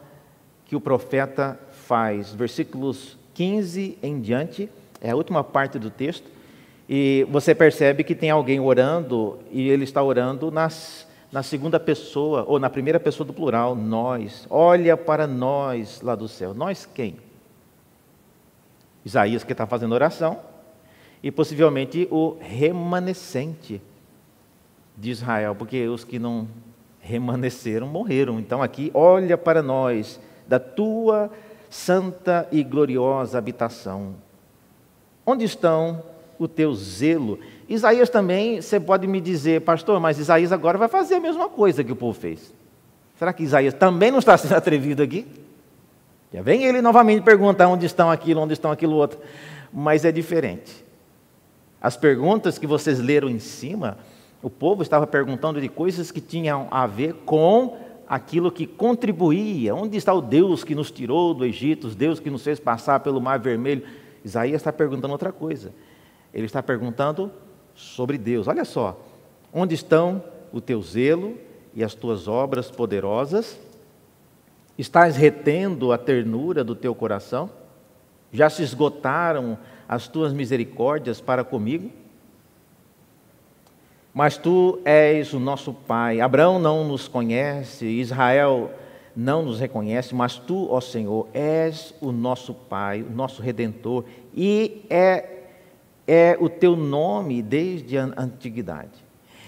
que 0.66 0.76
o 0.76 0.82
profeta 0.82 1.60
faz, 1.72 2.34
versículos 2.34 3.18
15 3.34 3.98
em 4.04 4.20
diante, 4.20 4.70
é 5.00 5.12
a 5.12 5.16
última 5.16 5.44
parte 5.44 5.80
do 5.80 5.90
texto, 5.90 6.30
e 6.90 7.28
você 7.30 7.54
percebe 7.54 8.04
que 8.04 8.16
tem 8.16 8.30
alguém 8.30 8.60
orando 8.60 9.40
e 9.52 9.70
ele 9.70 9.84
está 9.84 10.02
orando 10.02 10.52
nas 10.52 11.08
na 11.30 11.44
segunda 11.44 11.78
pessoa, 11.78 12.46
ou 12.48 12.58
na 12.58 12.70
primeira 12.70 13.00
pessoa 13.00 13.28
do 13.28 13.34
plural, 13.34 13.76
nós. 13.76 14.48
Olha 14.50 14.96
para 14.96 15.28
nós 15.28 16.02
lá 16.02 16.16
do 16.16 16.28
céu. 16.28 16.54
Nós 16.54 16.86
quem? 16.86 17.18
Isaías 19.04 19.44
que 19.44 19.52
está 19.52 19.68
fazendo 19.68 19.94
oração. 19.94 20.40
e 21.22 21.32
possivelmente 21.32 22.08
o 22.12 22.38
remanescente 22.40 23.82
de 24.96 25.10
Israel, 25.10 25.56
porque 25.56 25.88
os 25.88 26.04
que 26.04 26.20
não 26.20 26.48
remanesceram 27.02 27.88
morreram. 27.88 28.40
Então 28.40 28.62
aqui, 28.62 28.92
olha 28.94 29.38
para 29.38 29.62
nós, 29.62 30.20
da 30.48 30.60
tua 30.60 31.30
santa 31.70 32.48
e 32.52 32.64
gloriosa 32.64 33.38
habitação. 33.38 34.16
Onde 35.26 35.44
estão 35.44 36.04
o 36.40 36.48
teu 36.48 36.74
zelo? 36.74 37.40
Isaías 37.68 38.10
também, 38.10 38.62
você 38.62 38.80
pode 38.80 39.08
me 39.08 39.20
dizer, 39.20 39.62
pastor, 39.62 40.00
mas 40.00 40.20
Isaías 40.20 40.52
agora 40.52 40.78
vai 40.78 40.88
fazer 40.88 41.16
a 41.16 41.20
mesma 41.20 41.50
coisa 41.50 41.84
que 41.84 41.92
o 41.92 41.96
povo 41.96 42.18
fez. 42.18 42.54
Será 43.18 43.34
que 43.34 43.44
Isaías 43.44 43.74
também 43.74 44.12
não 44.12 44.20
está 44.20 44.38
sendo 44.38 44.54
atrevido 44.56 45.02
aqui? 45.02 45.26
Já 46.34 46.42
vem 46.42 46.64
ele 46.64 46.82
novamente 46.82 47.24
perguntar 47.24 47.68
onde 47.68 47.86
estão 47.86 48.12
aquilo, 48.12 48.42
onde 48.42 48.54
estão 48.54 48.72
aquilo 48.72 48.96
outro. 48.96 49.20
Mas 49.74 50.06
é 50.06 50.12
diferente. 50.12 50.86
As 51.82 51.96
perguntas 51.96 52.58
que 52.58 52.68
vocês 52.68 53.00
leram 53.00 53.30
em 53.30 53.40
cima, 53.40 53.98
o 54.42 54.50
povo 54.50 54.82
estava 54.82 55.08
perguntando 55.08 55.62
de 55.62 55.70
coisas 55.70 56.12
que 56.12 56.20
tinham 56.20 56.68
a 56.70 56.86
ver 56.86 57.14
com 57.26 57.78
aquilo 58.08 58.52
que 58.52 58.66
contribuía. 58.66 59.76
Onde 59.76 59.98
está 59.98 60.14
o 60.14 60.22
Deus 60.22 60.64
que 60.64 60.76
nos 60.76 60.92
tirou 60.92 61.34
do 61.34 61.46
Egito, 61.46 61.88
o 61.88 61.96
Deus 61.96 62.20
que 62.20 62.30
nos 62.30 62.44
fez 62.44 62.60
passar 62.60 63.00
pelo 63.00 63.22
Mar 63.22 63.40
Vermelho? 63.40 63.84
Isaías 64.24 64.62
está 64.62 64.74
perguntando 64.74 65.12
outra 65.12 65.32
coisa. 65.32 65.72
Ele 66.38 66.46
está 66.46 66.62
perguntando 66.62 67.32
sobre 67.74 68.16
Deus. 68.16 68.48
Olha 68.48 68.64
só, 68.64 68.96
onde 69.52 69.74
estão 69.74 70.24
o 70.54 70.62
teu 70.62 70.80
zelo 70.84 71.36
e 71.74 71.84
as 71.84 71.96
tuas 71.96 72.28
obras 72.28 72.70
poderosas? 72.70 73.60
Estás 74.78 75.18
retendo 75.18 75.92
a 75.92 75.98
ternura 75.98 76.64
do 76.64 76.76
teu 76.76 76.94
coração? 76.94 77.50
Já 78.32 78.52
se 78.52 78.62
esgotaram 78.62 79.58
as 79.90 80.08
tuas 80.08 80.32
misericórdias 80.32 81.20
para 81.20 81.44
comigo? 81.44 81.90
Mas 84.14 84.38
tu 84.38 84.80
és 84.86 85.34
o 85.34 85.40
nosso 85.40 85.74
Pai. 85.74 86.22
Abraão 86.22 86.60
não 86.60 86.88
nos 86.88 87.08
conhece, 87.08 87.88
Israel 87.88 88.70
não 89.16 89.42
nos 89.42 89.60
reconhece, 89.60 90.14
mas 90.14 90.38
tu, 90.38 90.68
ó 90.70 90.80
Senhor, 90.80 91.28
és 91.34 91.96
o 92.00 92.12
nosso 92.12 92.54
Pai, 92.54 93.02
o 93.02 93.10
nosso 93.10 93.42
Redentor, 93.42 94.06
e 94.36 94.86
é, 94.88 95.37
é 96.08 96.38
o 96.40 96.48
teu 96.48 96.76
nome 96.76 97.42
desde 97.42 97.98
a 97.98 98.06
antiguidade. 98.18 99.06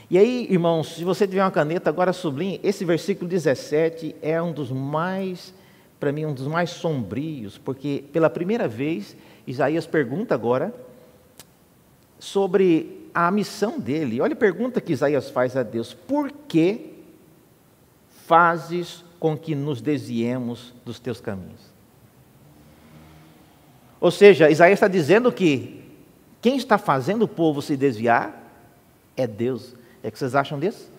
E 0.10 0.18
aí, 0.18 0.48
irmãos, 0.50 0.96
se 0.96 1.04
você 1.04 1.28
tiver 1.28 1.44
uma 1.44 1.52
caneta, 1.52 1.90
agora 1.90 2.12
sublinhe, 2.12 2.60
esse 2.64 2.84
versículo 2.84 3.30
17 3.30 4.16
é 4.22 4.42
um 4.42 4.52
dos 4.52 4.72
mais, 4.72 5.54
para 6.00 6.12
mim, 6.12 6.26
um 6.26 6.34
dos 6.34 6.48
mais 6.48 6.72
sombrios, 6.72 7.58
porque 7.58 8.04
pela 8.12 8.30
primeira 8.30 8.68
vez, 8.68 9.16
Isaías 9.46 9.86
pergunta 9.86 10.34
agora 10.34 10.74
sobre 12.18 13.08
a 13.14 13.30
missão 13.32 13.80
dele. 13.80 14.20
Olha 14.20 14.34
a 14.34 14.36
pergunta 14.36 14.82
que 14.82 14.94
Isaías 14.94 15.30
faz 15.30 15.56
a 15.56 15.64
Deus: 15.64 15.94
Por 15.94 16.32
que 16.48 16.94
fazes 18.26 19.06
com 19.20 19.38
que 19.38 19.54
nos 19.56 19.80
desviemos 19.80 20.74
dos 20.84 21.00
teus 21.00 21.22
caminhos? 21.22 21.70
Ou 24.02 24.12
seja, 24.12 24.50
Isaías 24.50 24.78
está 24.78 24.88
dizendo 24.88 25.32
que 25.32 25.79
quem 26.42 26.58
está 26.58 26.78
fazendo 26.78 27.24
o 27.24 27.28
povo 27.28 27.62
se 27.62 27.76
desviar 27.76 28.44
é 29.16 29.28
Deus. 29.28 29.76
É 30.02 30.10
que 30.10 30.18
vocês 30.18 30.36
acham 30.36 30.60
disso? 30.60 30.90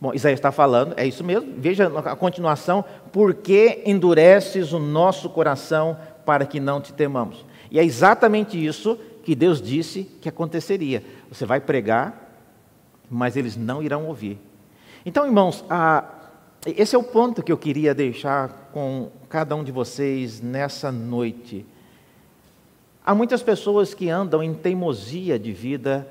Bom, 0.00 0.14
Isaías 0.14 0.38
está 0.38 0.52
falando, 0.52 0.94
é 0.96 1.04
isso 1.04 1.24
mesmo. 1.24 1.54
Veja 1.58 1.86
a 1.98 2.14
continuação: 2.14 2.84
por 3.12 3.34
que 3.34 3.82
endureces 3.84 4.72
o 4.72 4.78
nosso 4.78 5.28
coração 5.28 5.98
para 6.24 6.46
que 6.46 6.60
não 6.60 6.80
te 6.80 6.92
temamos? 6.92 7.44
E 7.70 7.78
é 7.78 7.84
exatamente 7.84 8.64
isso 8.64 8.98
que 9.24 9.34
Deus 9.34 9.60
disse 9.60 10.04
que 10.22 10.28
aconteceria. 10.28 11.04
Você 11.30 11.44
vai 11.44 11.60
pregar, 11.60 12.32
mas 13.10 13.36
eles 13.36 13.56
não 13.56 13.82
irão 13.82 14.06
ouvir. 14.06 14.38
Então, 15.04 15.26
irmãos, 15.26 15.64
a, 15.68 16.04
esse 16.64 16.94
é 16.94 16.98
o 16.98 17.02
ponto 17.02 17.42
que 17.42 17.52
eu 17.52 17.58
queria 17.58 17.94
deixar 17.94 18.70
com 18.72 19.10
cada 19.28 19.54
um 19.56 19.64
de 19.64 19.72
vocês 19.72 20.40
nessa 20.40 20.92
noite. 20.92 21.66
Há 23.08 23.14
muitas 23.14 23.42
pessoas 23.42 23.94
que 23.94 24.10
andam 24.10 24.42
em 24.42 24.52
teimosia 24.52 25.38
de 25.38 25.50
vida, 25.50 26.06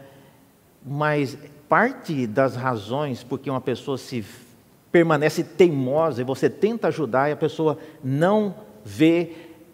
mas 0.83 1.37
parte 1.69 2.25
das 2.25 2.55
razões 2.55 3.21
porque 3.21 3.51
uma 3.51 3.61
pessoa 3.61 3.99
se 3.99 4.25
permanece 4.91 5.43
teimosa 5.43 6.21
e 6.21 6.25
você 6.25 6.49
tenta 6.49 6.87
ajudar 6.87 7.29
e 7.29 7.33
a 7.33 7.37
pessoa 7.37 7.77
não 8.03 8.55
vê 8.83 9.29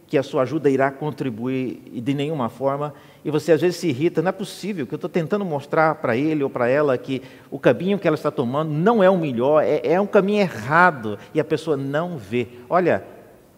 que 0.05 0.17
a 0.17 0.21
sua 0.21 0.41
ajuda 0.41 0.69
irá 0.69 0.91
contribuir 0.91 1.81
de 1.93 2.13
nenhuma 2.13 2.49
forma, 2.49 2.93
e 3.23 3.31
você 3.31 3.53
às 3.53 3.61
vezes 3.61 3.77
se 3.77 3.87
irrita, 3.87 4.21
não 4.21 4.27
é 4.27 4.33
possível 4.33 4.85
que 4.85 4.93
eu 4.93 4.97
estou 4.97 5.09
tentando 5.09 5.45
mostrar 5.45 5.95
para 5.95 6.17
ele 6.17 6.43
ou 6.43 6.49
para 6.49 6.67
ela 6.67 6.97
que 6.97 7.21
o 7.49 7.57
caminho 7.57 7.97
que 7.97 8.05
ela 8.05 8.15
está 8.15 8.31
tomando 8.31 8.69
não 8.69 9.01
é 9.01 9.09
o 9.09 9.17
melhor, 9.17 9.63
é, 9.63 9.79
é 9.81 10.01
um 10.01 10.05
caminho 10.05 10.41
errado, 10.41 11.17
e 11.33 11.39
a 11.39 11.43
pessoa 11.45 11.77
não 11.77 12.17
vê. 12.17 12.49
Olha, 12.69 13.01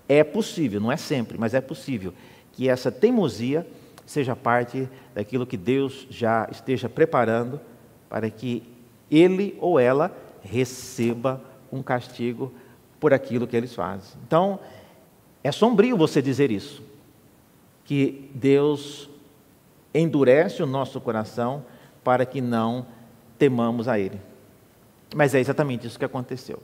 é 0.07 0.23
possível, 0.23 0.79
não 0.79 0.91
é 0.91 0.97
sempre, 0.97 1.35
mas 1.35 1.55
é 1.55 1.61
possível 1.61 2.13
que 2.55 2.69
essa 2.69 2.91
teimosia 2.91 3.67
seja 4.05 4.35
parte 4.35 4.89
daquilo 5.13 5.45
que 5.45 5.57
Deus 5.57 6.07
já 6.09 6.47
esteja 6.51 6.87
preparando 6.87 7.59
para 8.09 8.29
que 8.29 8.63
ele 9.09 9.57
ou 9.59 9.79
ela 9.79 10.15
receba 10.41 11.41
um 11.71 11.83
castigo 11.83 12.51
por 12.99 13.13
aquilo 13.13 13.47
que 13.47 13.55
eles 13.55 13.73
fazem. 13.73 14.17
Então, 14.25 14.59
é 15.43 15.51
sombrio 15.51 15.97
você 15.97 16.21
dizer 16.21 16.49
isso, 16.49 16.81
que 17.83 18.31
Deus 18.33 19.09
endurece 19.93 20.63
o 20.63 20.65
nosso 20.65 20.99
coração 20.99 21.63
para 22.03 22.25
que 22.25 22.41
não 22.41 22.85
temamos 23.37 23.87
a 23.87 23.99
Ele. 23.99 24.19
Mas 25.13 25.35
é 25.35 25.39
exatamente 25.39 25.85
isso 25.85 25.99
que 25.99 26.05
aconteceu. 26.05 26.61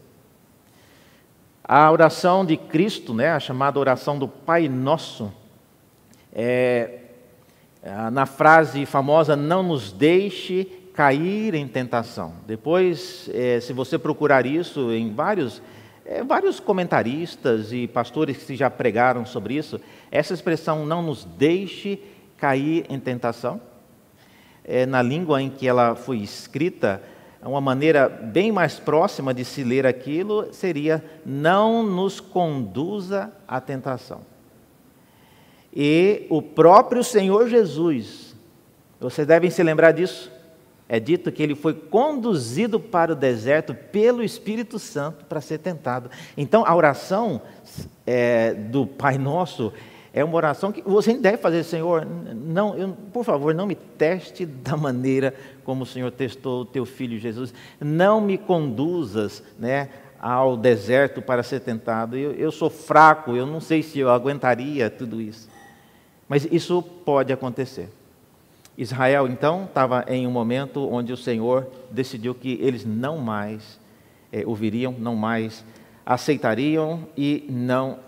A 1.64 1.90
oração 1.92 2.46
de 2.46 2.58
Cristo, 2.58 3.14
né, 3.14 3.32
a 3.32 3.40
chamada 3.40 3.80
oração 3.80 4.18
do 4.18 4.28
Pai 4.28 4.68
Nosso, 4.68 5.32
é, 6.34 7.00
é, 7.84 8.10
na 8.10 8.26
frase 8.26 8.86
famosa, 8.86 9.36
não 9.36 9.64
nos 9.64 9.92
deixe 9.92 10.66
cair 10.94 11.56
em 11.56 11.68
tentação. 11.68 12.34
Depois, 12.46 13.30
é, 13.34 13.60
se 13.60 13.74
você 13.74 13.98
procurar 13.98 14.46
isso 14.46 14.92
em 14.92 15.14
vários, 15.14 15.62
é, 16.06 16.24
vários 16.24 16.60
comentaristas 16.60 17.72
e 17.72 17.88
pastores 17.88 18.38
que 18.38 18.56
já 18.56 18.70
pregaram 18.70 19.26
sobre 19.26 19.56
isso, 19.56 19.80
essa 20.12 20.34
expressão 20.34 20.86
não 20.86 21.02
nos 21.02 21.26
deixe 21.26 22.00
cair 22.38 22.86
em 22.90 23.00
tentação, 23.00 23.62
é, 24.64 24.86
na 24.86 25.02
língua 25.02 25.42
em 25.42 25.50
que 25.50 25.68
ela 25.68 25.96
foi 25.96 26.18
escrita, 26.18 27.02
uma 27.44 27.62
maneira 27.62 28.08
bem 28.08 28.52
mais 28.52 28.80
próxima 28.80 29.34
de 29.34 29.44
se 29.44 29.64
ler 29.64 29.88
aquilo 29.88 30.54
seria 30.54 31.04
não 31.26 31.82
nos 31.82 32.20
conduza 32.20 33.32
à 33.48 33.60
tentação. 33.60 34.31
E 35.74 36.26
o 36.30 36.42
próprio 36.42 37.04
Senhor 37.04 37.48
Jesus, 37.48 38.36
vocês 39.00 39.26
devem 39.26 39.50
se 39.50 39.64
lembrar 39.64 39.92
disso, 39.92 40.32
é 40.88 41.00
dito 41.00 41.32
que 41.32 41.42
ele 41.42 41.56
foi 41.56 41.74
conduzido 41.74 42.78
para 42.78 43.14
o 43.14 43.16
deserto 43.16 43.74
pelo 43.74 44.22
Espírito 44.22 44.78
Santo 44.78 45.24
para 45.24 45.40
ser 45.40 45.60
tentado. 45.60 46.12
Então, 46.36 46.66
a 46.66 46.76
oração 46.76 47.42
é, 48.06 48.54
do 48.54 48.86
Pai 48.86 49.18
Nosso 49.18 49.72
é 50.14 50.22
uma 50.22 50.36
oração 50.36 50.74
que 50.74 50.82
você 50.82 51.14
deve 51.14 51.38
fazer, 51.38 51.64
Senhor, 51.64 52.06
não, 52.06 52.76
eu, 52.76 52.90
por 53.14 53.24
favor, 53.24 53.56
não 53.56 53.66
me 53.66 53.76
teste 53.76 54.46
da 54.46 54.76
maneira 54.76 55.34
como 55.64 55.84
o 55.84 55.86
Senhor 55.86 56.12
testou 56.12 56.64
o 56.64 56.66
teu 56.66 56.86
filho 56.86 57.18
Jesus. 57.18 57.54
Não 57.80 58.20
me 58.20 58.38
conduzas 58.38 59.42
né, 59.58 59.88
ao 60.20 60.58
deserto 60.58 61.22
para 61.22 61.42
ser 61.42 61.62
tentado. 61.62 62.18
Eu, 62.18 62.34
eu 62.34 62.52
sou 62.52 62.70
fraco, 62.70 63.34
eu 63.34 63.46
não 63.46 63.62
sei 63.62 63.82
se 63.82 64.00
eu 64.00 64.10
aguentaria 64.10 64.90
tudo 64.90 65.22
isso. 65.22 65.50
Mas 66.32 66.48
isso 66.50 66.82
pode 66.82 67.34
acontecer. 67.34 67.90
Israel, 68.78 69.28
então, 69.28 69.66
estava 69.66 70.06
em 70.08 70.26
um 70.26 70.32
momento 70.32 70.90
onde 70.90 71.12
o 71.12 71.18
Senhor 71.18 71.68
decidiu 71.92 72.34
que 72.34 72.58
eles 72.62 72.86
não 72.86 73.18
mais 73.18 73.78
é, 74.32 74.46
ouviriam, 74.46 74.96
não 74.98 75.14
mais 75.14 75.62
aceitariam 76.06 77.06
e 77.18 77.46
não 77.50 78.00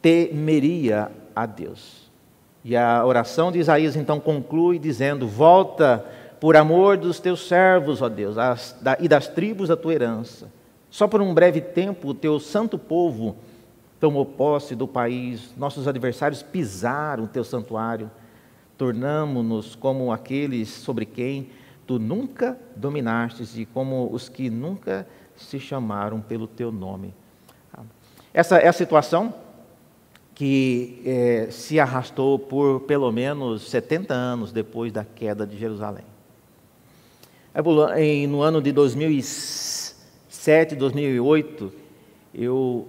temeria 0.00 1.10
a 1.34 1.44
Deus. 1.44 2.10
E 2.64 2.74
a 2.74 3.04
oração 3.04 3.52
de 3.52 3.58
Isaías 3.58 3.94
então 3.94 4.18
conclui 4.18 4.78
dizendo: 4.78 5.28
Volta 5.28 6.02
por 6.40 6.56
amor 6.56 6.96
dos 6.96 7.20
teus 7.20 7.46
servos, 7.46 8.00
ó 8.00 8.08
Deus, 8.08 8.36
e 8.98 9.06
das 9.06 9.28
tribos 9.28 9.68
da 9.68 9.76
tua 9.76 9.92
herança. 9.92 10.50
Só 10.88 11.06
por 11.06 11.20
um 11.20 11.34
breve 11.34 11.60
tempo 11.60 12.08
o 12.08 12.14
teu 12.14 12.40
santo 12.40 12.78
povo 12.78 13.36
tomou 13.98 14.26
posse 14.26 14.74
do 14.74 14.86
país, 14.86 15.54
nossos 15.56 15.88
adversários 15.88 16.42
pisaram 16.42 17.24
o 17.24 17.28
teu 17.28 17.44
santuário, 17.44 18.10
tornamo-nos 18.76 19.74
como 19.74 20.12
aqueles 20.12 20.68
sobre 20.68 21.06
quem 21.06 21.48
tu 21.86 21.98
nunca 21.98 22.58
dominastes 22.74 23.56
e 23.56 23.64
como 23.64 24.10
os 24.12 24.28
que 24.28 24.50
nunca 24.50 25.08
se 25.36 25.58
chamaram 25.58 26.20
pelo 26.20 26.46
teu 26.46 26.70
nome. 26.70 27.14
Essa 28.34 28.58
é 28.58 28.68
a 28.68 28.72
situação 28.72 29.32
que 30.34 31.00
é, 31.06 31.48
se 31.50 31.80
arrastou 31.80 32.38
por 32.38 32.80
pelo 32.80 33.10
menos 33.10 33.70
70 33.70 34.12
anos 34.12 34.52
depois 34.52 34.92
da 34.92 35.02
queda 35.02 35.46
de 35.46 35.56
Jerusalém. 35.56 36.04
No 38.28 38.42
ano 38.42 38.60
de 38.60 38.72
2007, 38.72 40.76
2008, 40.76 41.72
eu 42.34 42.86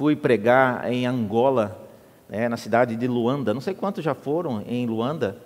fui 0.00 0.16
pregar 0.16 0.90
em 0.90 1.04
Angola, 1.04 1.86
né, 2.26 2.48
na 2.48 2.56
cidade 2.56 2.96
de 2.96 3.06
Luanda. 3.06 3.52
Não 3.52 3.60
sei 3.60 3.74
quantos 3.74 4.02
já 4.02 4.14
foram 4.14 4.62
em 4.66 4.86
Luanda. 4.86 5.36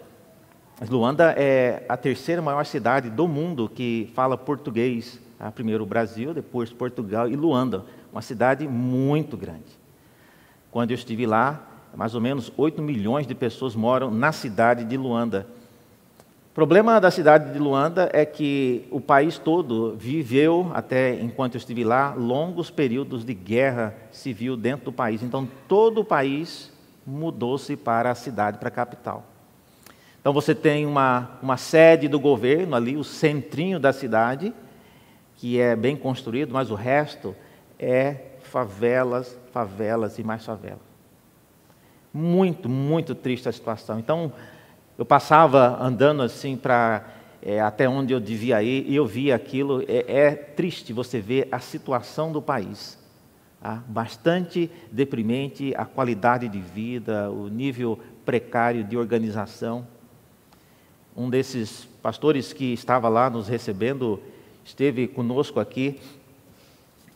Mas 0.78 0.88
Luanda 0.88 1.34
é 1.36 1.84
a 1.88 1.96
terceira 1.96 2.40
maior 2.40 2.64
cidade 2.64 3.10
do 3.10 3.26
mundo 3.26 3.68
que 3.68 4.12
fala 4.14 4.38
português. 4.38 5.20
Tá? 5.40 5.50
Primeiro 5.50 5.82
o 5.82 5.86
Brasil, 5.86 6.32
depois 6.32 6.70
Portugal 6.70 7.28
e 7.28 7.34
Luanda, 7.34 7.84
uma 8.12 8.22
cidade 8.22 8.68
muito 8.68 9.36
grande. 9.36 9.76
Quando 10.70 10.92
eu 10.92 10.94
estive 10.94 11.26
lá, 11.26 11.60
mais 11.92 12.14
ou 12.14 12.20
menos 12.20 12.52
8 12.56 12.80
milhões 12.80 13.26
de 13.26 13.34
pessoas 13.34 13.74
moram 13.74 14.08
na 14.08 14.30
cidade 14.30 14.84
de 14.84 14.96
Luanda. 14.96 15.48
O 16.54 16.62
problema 16.64 17.00
da 17.00 17.10
cidade 17.10 17.52
de 17.52 17.58
Luanda 17.58 18.08
é 18.12 18.24
que 18.24 18.86
o 18.88 19.00
país 19.00 19.38
todo 19.38 19.96
viveu, 19.96 20.70
até 20.72 21.20
enquanto 21.20 21.56
eu 21.56 21.58
estive 21.58 21.82
lá, 21.82 22.14
longos 22.14 22.70
períodos 22.70 23.24
de 23.24 23.34
guerra 23.34 23.92
civil 24.12 24.56
dentro 24.56 24.84
do 24.84 24.92
país. 24.92 25.20
Então, 25.20 25.48
todo 25.66 26.02
o 26.02 26.04
país 26.04 26.72
mudou-se 27.04 27.76
para 27.76 28.12
a 28.12 28.14
cidade, 28.14 28.58
para 28.58 28.68
a 28.68 28.70
capital. 28.70 29.24
Então, 30.20 30.32
você 30.32 30.54
tem 30.54 30.86
uma, 30.86 31.32
uma 31.42 31.56
sede 31.56 32.06
do 32.06 32.20
governo 32.20 32.76
ali, 32.76 32.96
o 32.96 33.02
centrinho 33.02 33.80
da 33.80 33.92
cidade, 33.92 34.54
que 35.34 35.58
é 35.58 35.74
bem 35.74 35.96
construído, 35.96 36.52
mas 36.52 36.70
o 36.70 36.76
resto 36.76 37.34
é 37.80 38.14
favelas, 38.44 39.36
favelas 39.52 40.20
e 40.20 40.22
mais 40.22 40.44
favelas. 40.44 40.78
Muito, 42.12 42.68
muito 42.68 43.12
triste 43.12 43.48
a 43.48 43.52
situação. 43.52 43.98
Então, 43.98 44.32
eu 44.96 45.04
passava 45.04 45.82
andando 45.82 46.22
assim 46.22 46.56
para 46.56 47.04
é, 47.42 47.60
até 47.60 47.88
onde 47.88 48.12
eu 48.12 48.20
devia 48.20 48.62
ir 48.62 48.86
e 48.88 48.94
eu 48.94 49.04
via 49.04 49.34
aquilo. 49.34 49.82
É, 49.88 50.04
é 50.06 50.30
triste 50.30 50.92
você 50.92 51.20
ver 51.20 51.48
a 51.50 51.58
situação 51.58 52.32
do 52.32 52.40
país. 52.40 52.98
Tá? 53.60 53.82
Bastante 53.88 54.70
deprimente 54.90 55.74
a 55.76 55.84
qualidade 55.84 56.48
de 56.48 56.60
vida, 56.60 57.30
o 57.30 57.48
nível 57.48 57.98
precário 58.24 58.84
de 58.84 58.96
organização. 58.96 59.86
Um 61.16 61.28
desses 61.28 61.88
pastores 62.02 62.52
que 62.52 62.72
estava 62.72 63.08
lá 63.08 63.28
nos 63.28 63.48
recebendo 63.48 64.20
esteve 64.64 65.06
conosco 65.06 65.60
aqui 65.60 66.00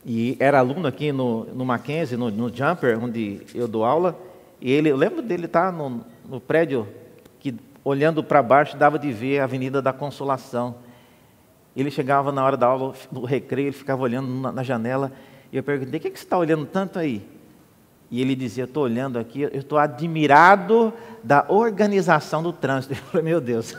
e 0.05 0.37
era 0.39 0.59
aluno 0.59 0.87
aqui 0.87 1.11
no, 1.11 1.45
no 1.45 1.65
Mackenzie, 1.65 2.15
no, 2.15 2.31
no 2.31 2.55
Jumper, 2.55 2.97
onde 3.03 3.41
eu 3.53 3.67
dou 3.67 3.83
aula, 3.83 4.17
e 4.61 4.71
ele, 4.71 4.89
eu 4.89 4.95
lembro 4.95 5.21
dele 5.21 5.45
estar 5.45 5.71
tá 5.71 5.77
no, 5.77 6.05
no 6.27 6.39
prédio 6.39 6.87
olhando 7.89 8.23
para 8.23 8.43
baixo, 8.43 8.77
dava 8.77 8.99
de 8.99 9.11
ver 9.11 9.39
a 9.39 9.45
Avenida 9.45 9.81
da 9.81 9.91
Consolação. 9.91 10.75
Ele 11.75 11.89
chegava 11.89 12.31
na 12.31 12.45
hora 12.45 12.55
da 12.55 12.67
aula, 12.67 12.93
do 13.11 13.25
recreio, 13.25 13.69
ele 13.69 13.75
ficava 13.75 14.03
olhando 14.03 14.51
na, 14.51 14.61
janela, 14.61 15.11
e 15.51 15.57
eu 15.57 15.63
perguntei, 15.63 15.97
o 15.97 16.01
que, 16.01 16.11
que 16.11 16.19
você 16.19 16.25
está 16.25 16.37
olhando 16.37 16.65
tanto 16.67 16.99
aí? 16.99 17.27
E 18.11 18.21
ele 18.21 18.35
dizia, 18.35 18.65
estou 18.65 18.83
olhando 18.83 19.17
aqui, 19.17 19.41
eu 19.41 19.49
estou 19.53 19.77
admirado 19.77 20.93
da 21.23 21.45
organização 21.47 22.41
do 22.41 22.51
trânsito. 22.51 22.93
Eu 22.97 22.97
falei, 22.97 23.23
meu 23.23 23.39
Deus. 23.39 23.75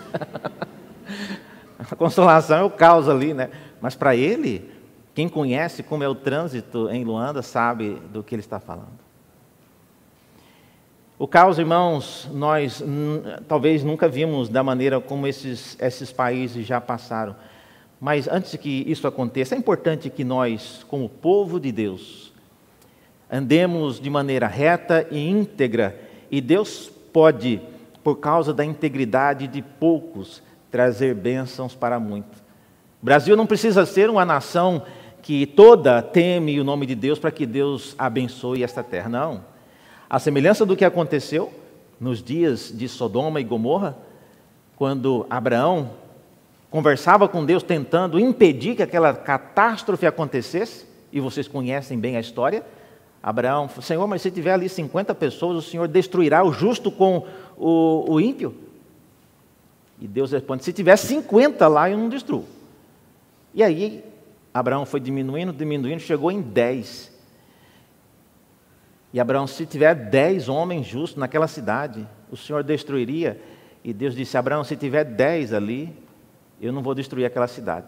a 1.78 1.96
consolação 1.96 2.58
é 2.58 2.62
o 2.62 2.70
caos 2.70 3.08
ali, 3.08 3.34
né? 3.34 3.50
Mas 3.80 3.96
para 3.96 4.14
ele, 4.14 4.70
quem 5.14 5.28
conhece 5.28 5.82
como 5.82 6.04
é 6.04 6.08
o 6.08 6.14
trânsito 6.14 6.88
em 6.90 7.02
Luanda 7.02 7.42
sabe 7.42 7.94
do 8.12 8.22
que 8.22 8.36
ele 8.36 8.42
está 8.42 8.60
falando. 8.60 8.99
O 11.20 11.28
caos, 11.28 11.58
irmãos, 11.58 12.26
nós 12.32 12.82
talvez 13.46 13.84
nunca 13.84 14.08
vimos 14.08 14.48
da 14.48 14.62
maneira 14.62 15.02
como 15.02 15.26
esses, 15.26 15.76
esses 15.78 16.10
países 16.10 16.66
já 16.66 16.80
passaram. 16.80 17.36
Mas 18.00 18.26
antes 18.26 18.56
que 18.56 18.84
isso 18.86 19.06
aconteça, 19.06 19.54
é 19.54 19.58
importante 19.58 20.08
que 20.08 20.24
nós, 20.24 20.82
como 20.88 21.10
povo 21.10 21.60
de 21.60 21.70
Deus, 21.70 22.32
andemos 23.30 24.00
de 24.00 24.08
maneira 24.08 24.46
reta 24.46 25.06
e 25.10 25.28
íntegra, 25.28 26.00
e 26.30 26.40
Deus 26.40 26.90
pode, 27.12 27.60
por 28.02 28.16
causa 28.16 28.54
da 28.54 28.64
integridade 28.64 29.46
de 29.46 29.60
poucos, 29.60 30.42
trazer 30.70 31.14
bênçãos 31.14 31.74
para 31.74 32.00
muitos. 32.00 32.38
O 33.02 33.04
Brasil 33.04 33.36
não 33.36 33.46
precisa 33.46 33.84
ser 33.84 34.08
uma 34.08 34.24
nação 34.24 34.84
que 35.20 35.44
toda 35.44 36.00
teme 36.00 36.58
o 36.58 36.64
nome 36.64 36.86
de 36.86 36.94
Deus 36.94 37.18
para 37.18 37.30
que 37.30 37.44
Deus 37.44 37.94
abençoe 37.98 38.64
esta 38.64 38.82
terra. 38.82 39.10
Não. 39.10 39.49
A 40.10 40.18
semelhança 40.18 40.66
do 40.66 40.76
que 40.76 40.84
aconteceu 40.84 41.52
nos 42.00 42.20
dias 42.20 42.72
de 42.74 42.88
Sodoma 42.88 43.40
e 43.40 43.44
Gomorra, 43.44 43.96
quando 44.74 45.24
Abraão 45.30 45.92
conversava 46.68 47.28
com 47.28 47.46
Deus 47.46 47.62
tentando 47.62 48.18
impedir 48.18 48.74
que 48.74 48.82
aquela 48.82 49.14
catástrofe 49.14 50.04
acontecesse, 50.04 50.84
e 51.12 51.20
vocês 51.20 51.46
conhecem 51.46 51.96
bem 51.96 52.16
a 52.16 52.20
história. 52.20 52.64
Abraão, 53.22 53.68
Senhor, 53.80 54.04
mas 54.08 54.22
se 54.22 54.32
tiver 54.32 54.52
ali 54.52 54.68
50 54.68 55.14
pessoas, 55.14 55.56
o 55.56 55.62
Senhor 55.62 55.86
destruirá 55.86 56.42
o 56.42 56.52
justo 56.52 56.90
com 56.90 57.24
o, 57.56 58.14
o 58.14 58.20
ímpio? 58.20 58.52
E 60.00 60.08
Deus 60.08 60.32
responde: 60.32 60.64
se 60.64 60.72
tiver 60.72 60.96
50 60.96 61.68
lá, 61.68 61.88
eu 61.88 61.96
não 61.96 62.08
destruo. 62.08 62.44
E 63.54 63.62
aí 63.62 64.04
Abraão 64.52 64.84
foi 64.84 64.98
diminuindo, 64.98 65.52
diminuindo, 65.52 66.00
chegou 66.00 66.32
em 66.32 66.40
10. 66.40 67.19
E 69.12 69.18
Abraão, 69.18 69.46
se 69.46 69.66
tiver 69.66 69.94
10 69.94 70.48
homens 70.48 70.86
justos 70.86 71.18
naquela 71.18 71.48
cidade, 71.48 72.06
o 72.30 72.36
Senhor 72.36 72.62
destruiria. 72.62 73.40
E 73.82 73.92
Deus 73.92 74.14
disse: 74.14 74.36
Abraão, 74.36 74.62
se 74.62 74.76
tiver 74.76 75.04
10 75.04 75.52
ali, 75.52 75.92
eu 76.60 76.72
não 76.72 76.82
vou 76.82 76.94
destruir 76.94 77.24
aquela 77.24 77.48
cidade. 77.48 77.86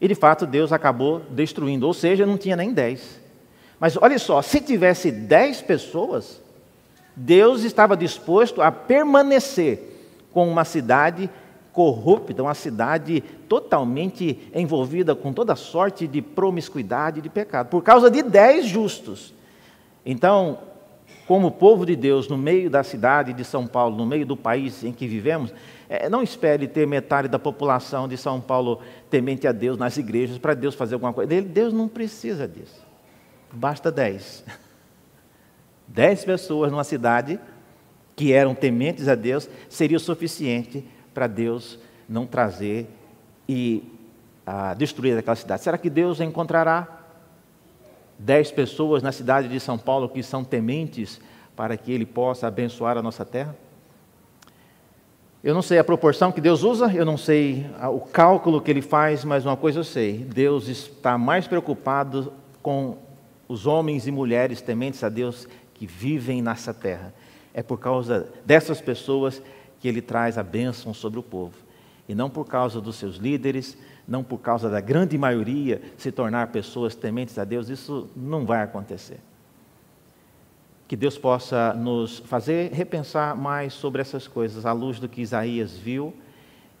E 0.00 0.06
de 0.06 0.14
fato 0.14 0.46
Deus 0.46 0.72
acabou 0.72 1.20
destruindo, 1.30 1.86
ou 1.86 1.92
seja, 1.92 2.24
não 2.24 2.38
tinha 2.38 2.56
nem 2.56 2.72
10. 2.72 3.20
Mas 3.80 3.96
olha 4.00 4.18
só, 4.18 4.40
se 4.42 4.60
tivesse 4.60 5.10
10 5.10 5.62
pessoas, 5.62 6.40
Deus 7.14 7.62
estava 7.62 7.96
disposto 7.96 8.62
a 8.62 8.70
permanecer 8.70 9.80
com 10.32 10.48
uma 10.48 10.64
cidade 10.64 11.28
corrupta, 11.72 12.42
uma 12.42 12.54
cidade 12.54 13.20
totalmente 13.48 14.50
envolvida 14.54 15.14
com 15.14 15.32
toda 15.32 15.54
sorte 15.54 16.06
de 16.06 16.22
promiscuidade 16.22 17.18
e 17.18 17.22
de 17.22 17.28
pecado, 17.28 17.68
por 17.68 17.82
causa 17.82 18.10
de 18.10 18.22
dez 18.22 18.66
justos. 18.66 19.34
Então, 20.10 20.60
como 21.26 21.50
povo 21.50 21.84
de 21.84 21.94
Deus, 21.94 22.28
no 22.28 22.38
meio 22.38 22.70
da 22.70 22.82
cidade 22.82 23.34
de 23.34 23.44
São 23.44 23.66
Paulo, 23.66 23.94
no 23.94 24.06
meio 24.06 24.24
do 24.24 24.38
país 24.38 24.82
em 24.82 24.90
que 24.90 25.06
vivemos, 25.06 25.52
é, 25.86 26.08
não 26.08 26.22
espere 26.22 26.66
ter 26.66 26.86
metade 26.86 27.28
da 27.28 27.38
população 27.38 28.08
de 28.08 28.16
São 28.16 28.40
Paulo 28.40 28.80
temente 29.10 29.46
a 29.46 29.52
Deus 29.52 29.76
nas 29.76 29.98
igrejas 29.98 30.38
para 30.38 30.54
Deus 30.54 30.74
fazer 30.74 30.94
alguma 30.94 31.12
coisa. 31.12 31.42
Deus 31.42 31.74
não 31.74 31.88
precisa 31.88 32.48
disso. 32.48 32.82
Basta 33.52 33.92
dez. 33.92 34.42
Dez 35.86 36.24
pessoas 36.24 36.70
numa 36.70 36.84
cidade 36.84 37.38
que 38.16 38.32
eram 38.32 38.54
tementes 38.54 39.08
a 39.08 39.14
Deus 39.14 39.48
seria 39.68 39.98
o 39.98 40.00
suficiente 40.00 40.82
para 41.12 41.26
Deus 41.26 41.78
não 42.08 42.26
trazer 42.26 42.88
e 43.46 43.84
ah, 44.46 44.72
destruir 44.72 45.18
aquela 45.18 45.36
cidade? 45.36 45.62
Será 45.62 45.76
que 45.76 45.90
Deus 45.90 46.18
encontrará 46.20 46.97
dez 48.18 48.50
pessoas 48.50 49.02
na 49.02 49.12
cidade 49.12 49.48
de 49.48 49.60
São 49.60 49.78
Paulo 49.78 50.08
que 50.08 50.22
são 50.22 50.42
tementes 50.42 51.20
para 51.54 51.76
que 51.76 51.92
Ele 51.92 52.06
possa 52.06 52.46
abençoar 52.46 52.96
a 52.96 53.02
nossa 53.02 53.24
terra? 53.24 53.56
Eu 55.42 55.54
não 55.54 55.62
sei 55.62 55.78
a 55.78 55.84
proporção 55.84 56.32
que 56.32 56.40
Deus 56.40 56.62
usa, 56.64 56.92
eu 56.92 57.04
não 57.04 57.16
sei 57.16 57.66
o 57.92 58.00
cálculo 58.00 58.60
que 58.60 58.70
Ele 58.70 58.82
faz, 58.82 59.24
mas 59.24 59.46
uma 59.46 59.56
coisa 59.56 59.78
eu 59.78 59.84
sei: 59.84 60.18
Deus 60.18 60.66
está 60.66 61.16
mais 61.16 61.46
preocupado 61.46 62.32
com 62.62 62.98
os 63.48 63.66
homens 63.66 64.06
e 64.06 64.10
mulheres 64.10 64.60
tementes 64.60 65.02
a 65.02 65.08
Deus 65.08 65.48
que 65.74 65.86
vivem 65.86 66.42
nessa 66.42 66.74
terra. 66.74 67.14
É 67.54 67.62
por 67.62 67.78
causa 67.78 68.28
dessas 68.44 68.80
pessoas 68.80 69.40
que 69.80 69.88
ele 69.88 70.02
traz 70.02 70.36
a 70.36 70.42
bênção 70.42 70.92
sobre 70.92 71.18
o 71.18 71.22
povo. 71.22 71.54
E 72.08 72.14
não 72.14 72.28
por 72.28 72.44
causa 72.44 72.80
dos 72.80 72.96
seus 72.96 73.16
líderes, 73.16 73.76
não 74.08 74.24
por 74.24 74.38
causa 74.38 74.70
da 74.70 74.80
grande 74.80 75.18
maioria 75.18 75.82
se 75.98 76.10
tornar 76.10 76.48
pessoas 76.48 76.94
tementes 76.94 77.38
a 77.38 77.44
Deus, 77.44 77.68
isso 77.68 78.08
não 78.16 78.46
vai 78.46 78.62
acontecer. 78.62 79.20
Que 80.88 80.96
Deus 80.96 81.18
possa 81.18 81.74
nos 81.74 82.20
fazer 82.20 82.72
repensar 82.72 83.36
mais 83.36 83.74
sobre 83.74 84.00
essas 84.00 84.26
coisas, 84.26 84.64
à 84.64 84.72
luz 84.72 84.98
do 84.98 85.08
que 85.08 85.20
Isaías 85.20 85.76
viu, 85.76 86.14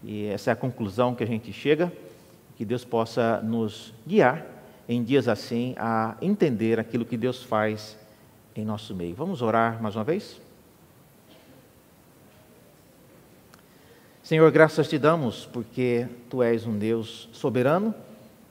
e 0.02 0.26
essa 0.26 0.50
é 0.50 0.52
a 0.52 0.56
conclusão 0.56 1.14
que 1.14 1.22
a 1.22 1.26
gente 1.26 1.52
chega. 1.52 1.92
Que 2.56 2.64
Deus 2.64 2.84
possa 2.84 3.40
nos 3.42 3.92
guiar 4.06 4.44
em 4.88 5.04
dias 5.04 5.28
assim 5.28 5.74
a 5.76 6.16
entender 6.22 6.80
aquilo 6.80 7.04
que 7.04 7.16
Deus 7.16 7.42
faz 7.42 7.96
em 8.56 8.64
nosso 8.64 8.94
meio. 8.94 9.14
Vamos 9.14 9.42
orar 9.42 9.80
mais 9.82 9.94
uma 9.94 10.04
vez? 10.04 10.40
Senhor, 14.28 14.50
graças 14.50 14.86
te 14.86 14.98
damos 14.98 15.46
porque 15.46 16.06
tu 16.28 16.42
és 16.42 16.66
um 16.66 16.76
Deus 16.76 17.30
soberano, 17.32 17.94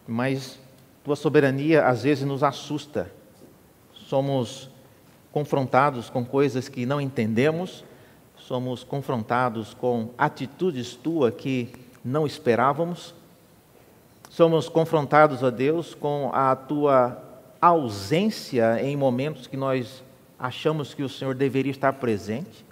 mas 0.08 0.60
tua 1.04 1.16
soberania 1.16 1.86
às 1.86 2.02
vezes 2.02 2.26
nos 2.26 2.42
assusta. 2.42 3.12
Somos 3.94 4.72
confrontados 5.32 6.10
com 6.10 6.26
coisas 6.26 6.68
que 6.68 6.84
não 6.84 7.00
entendemos, 7.00 7.84
somos 8.38 8.84
confrontados 8.84 9.76
com 9.76 10.10
atitudes 10.18 10.96
tuas 10.96 11.36
que 11.36 11.72
não 12.04 12.26
esperávamos, 12.26 13.14
somos 14.32 14.68
confrontados, 14.68 15.44
a 15.44 15.52
Deus, 15.52 15.94
com 15.94 16.32
a 16.34 16.56
tua 16.56 17.22
ausência 17.62 18.82
em 18.82 18.98
momentos 18.98 19.46
que 19.46 19.56
nós 19.56 20.04
achamos 20.40 20.96
que 20.96 21.04
o 21.04 21.10
Senhor 21.10 21.36
deveria 21.36 21.72
estar 21.72 21.94
presente. 21.94 22.66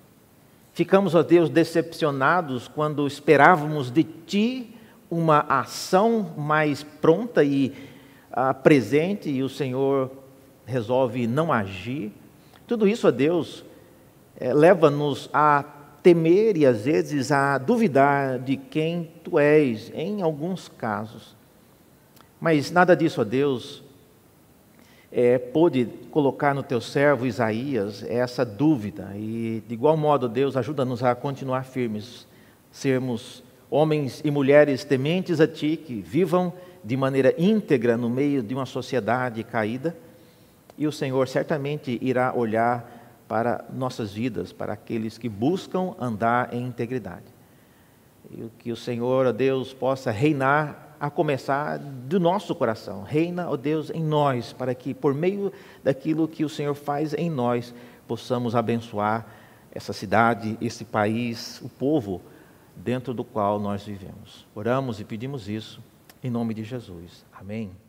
Ficamos, 0.76 1.16
ó 1.16 1.24
Deus, 1.24 1.50
decepcionados 1.50 2.68
quando 2.68 3.08
esperávamos 3.08 3.90
de 3.90 4.04
Ti 4.04 4.76
uma 5.10 5.40
ação 5.48 6.34
mais 6.38 6.84
pronta 6.84 7.46
e 7.46 7.72
uh, 8.30 8.54
presente 8.62 9.30
e 9.30 9.42
o 9.42 9.48
Senhor 9.48 10.12
resolve 10.66 11.28
não 11.28 11.54
agir. 11.54 12.12
Tudo 12.68 12.90
isso, 12.90 13.08
ó 13.08 13.12
Deus, 13.12 13.64
é, 14.38 14.54
leva-nos 14.54 15.30
a 15.32 15.64
temer 16.04 16.58
e 16.58 16.66
às 16.66 16.84
vezes 16.84 17.32
a 17.32 17.58
duvidar 17.58 18.38
de 18.40 18.58
quem 18.58 19.10
Tu 19.24 19.40
és, 19.40 19.90
em 19.96 20.22
alguns 20.22 20.68
casos. 20.68 21.38
Mas 22.38 22.70
nada 22.70 22.98
disso, 22.98 23.22
ó 23.22 23.24
Deus, 23.24 23.82
é, 25.18 25.38
pôde 25.38 25.86
colocar 26.12 26.54
no 26.54 26.62
teu 26.62 26.82
servo 26.82 27.26
Isaías 27.26 28.04
essa 28.04 28.44
dúvida. 28.44 29.14
E, 29.16 29.64
de 29.66 29.74
igual 29.74 29.96
modo, 29.96 30.28
Deus, 30.28 30.58
ajuda-nos 30.58 31.02
a 31.02 31.16
continuar 31.16 31.64
firmes, 31.64 32.28
sermos 32.70 33.42
homens 33.72 34.22
e 34.26 34.30
mulheres 34.30 34.84
tementes 34.84 35.40
a 35.40 35.48
Ti, 35.48 35.78
que 35.78 36.02
vivam 36.02 36.52
de 36.84 36.98
maneira 36.98 37.34
íntegra 37.38 37.96
no 37.96 38.10
meio 38.10 38.44
de 38.44 38.54
uma 38.54 38.66
sociedade 38.66 39.42
caída. 39.42 39.96
E 40.78 40.86
o 40.86 40.92
Senhor 40.92 41.30
certamente 41.30 41.98
irá 42.02 42.34
olhar 42.36 43.24
para 43.26 43.64
nossas 43.74 44.12
vidas, 44.12 44.52
para 44.52 44.74
aqueles 44.74 45.18
que 45.18 45.30
buscam 45.30 45.96
andar 45.98 46.54
em 46.54 46.68
integridade. 46.68 47.24
E 48.30 48.50
que 48.60 48.70
o 48.70 48.76
Senhor, 48.76 49.32
Deus, 49.32 49.74
possa 49.74 50.12
reinar 50.12 50.85
a 51.00 51.10
começar 51.10 51.78
do 51.78 52.20
nosso 52.20 52.54
coração. 52.56 53.04
Reina, 53.04 53.50
ó 53.50 53.56
Deus, 53.56 53.90
em 53.90 54.04
nós, 54.04 54.54
para 54.54 54.74
que 54.74 54.94
por 54.94 55.14
meio 55.14 55.52
daquilo 55.84 56.28
que 56.28 56.46
o 56.46 56.50
Senhor 56.50 56.74
faz 56.74 57.14
em 57.14 57.30
nós, 57.30 57.74
possamos 58.08 58.56
abençoar 58.56 59.26
essa 59.72 59.94
cidade, 59.94 60.58
esse 60.62 60.86
país, 60.86 61.62
o 61.62 61.70
povo 61.70 62.22
dentro 62.76 63.14
do 63.14 63.24
qual 63.24 63.60
nós 63.60 63.84
vivemos. 63.84 64.46
Oramos 64.56 65.00
e 65.00 65.04
pedimos 65.04 65.48
isso 65.50 65.82
em 66.24 66.30
nome 66.30 66.54
de 66.54 66.64
Jesus. 66.64 67.26
Amém. 67.32 67.85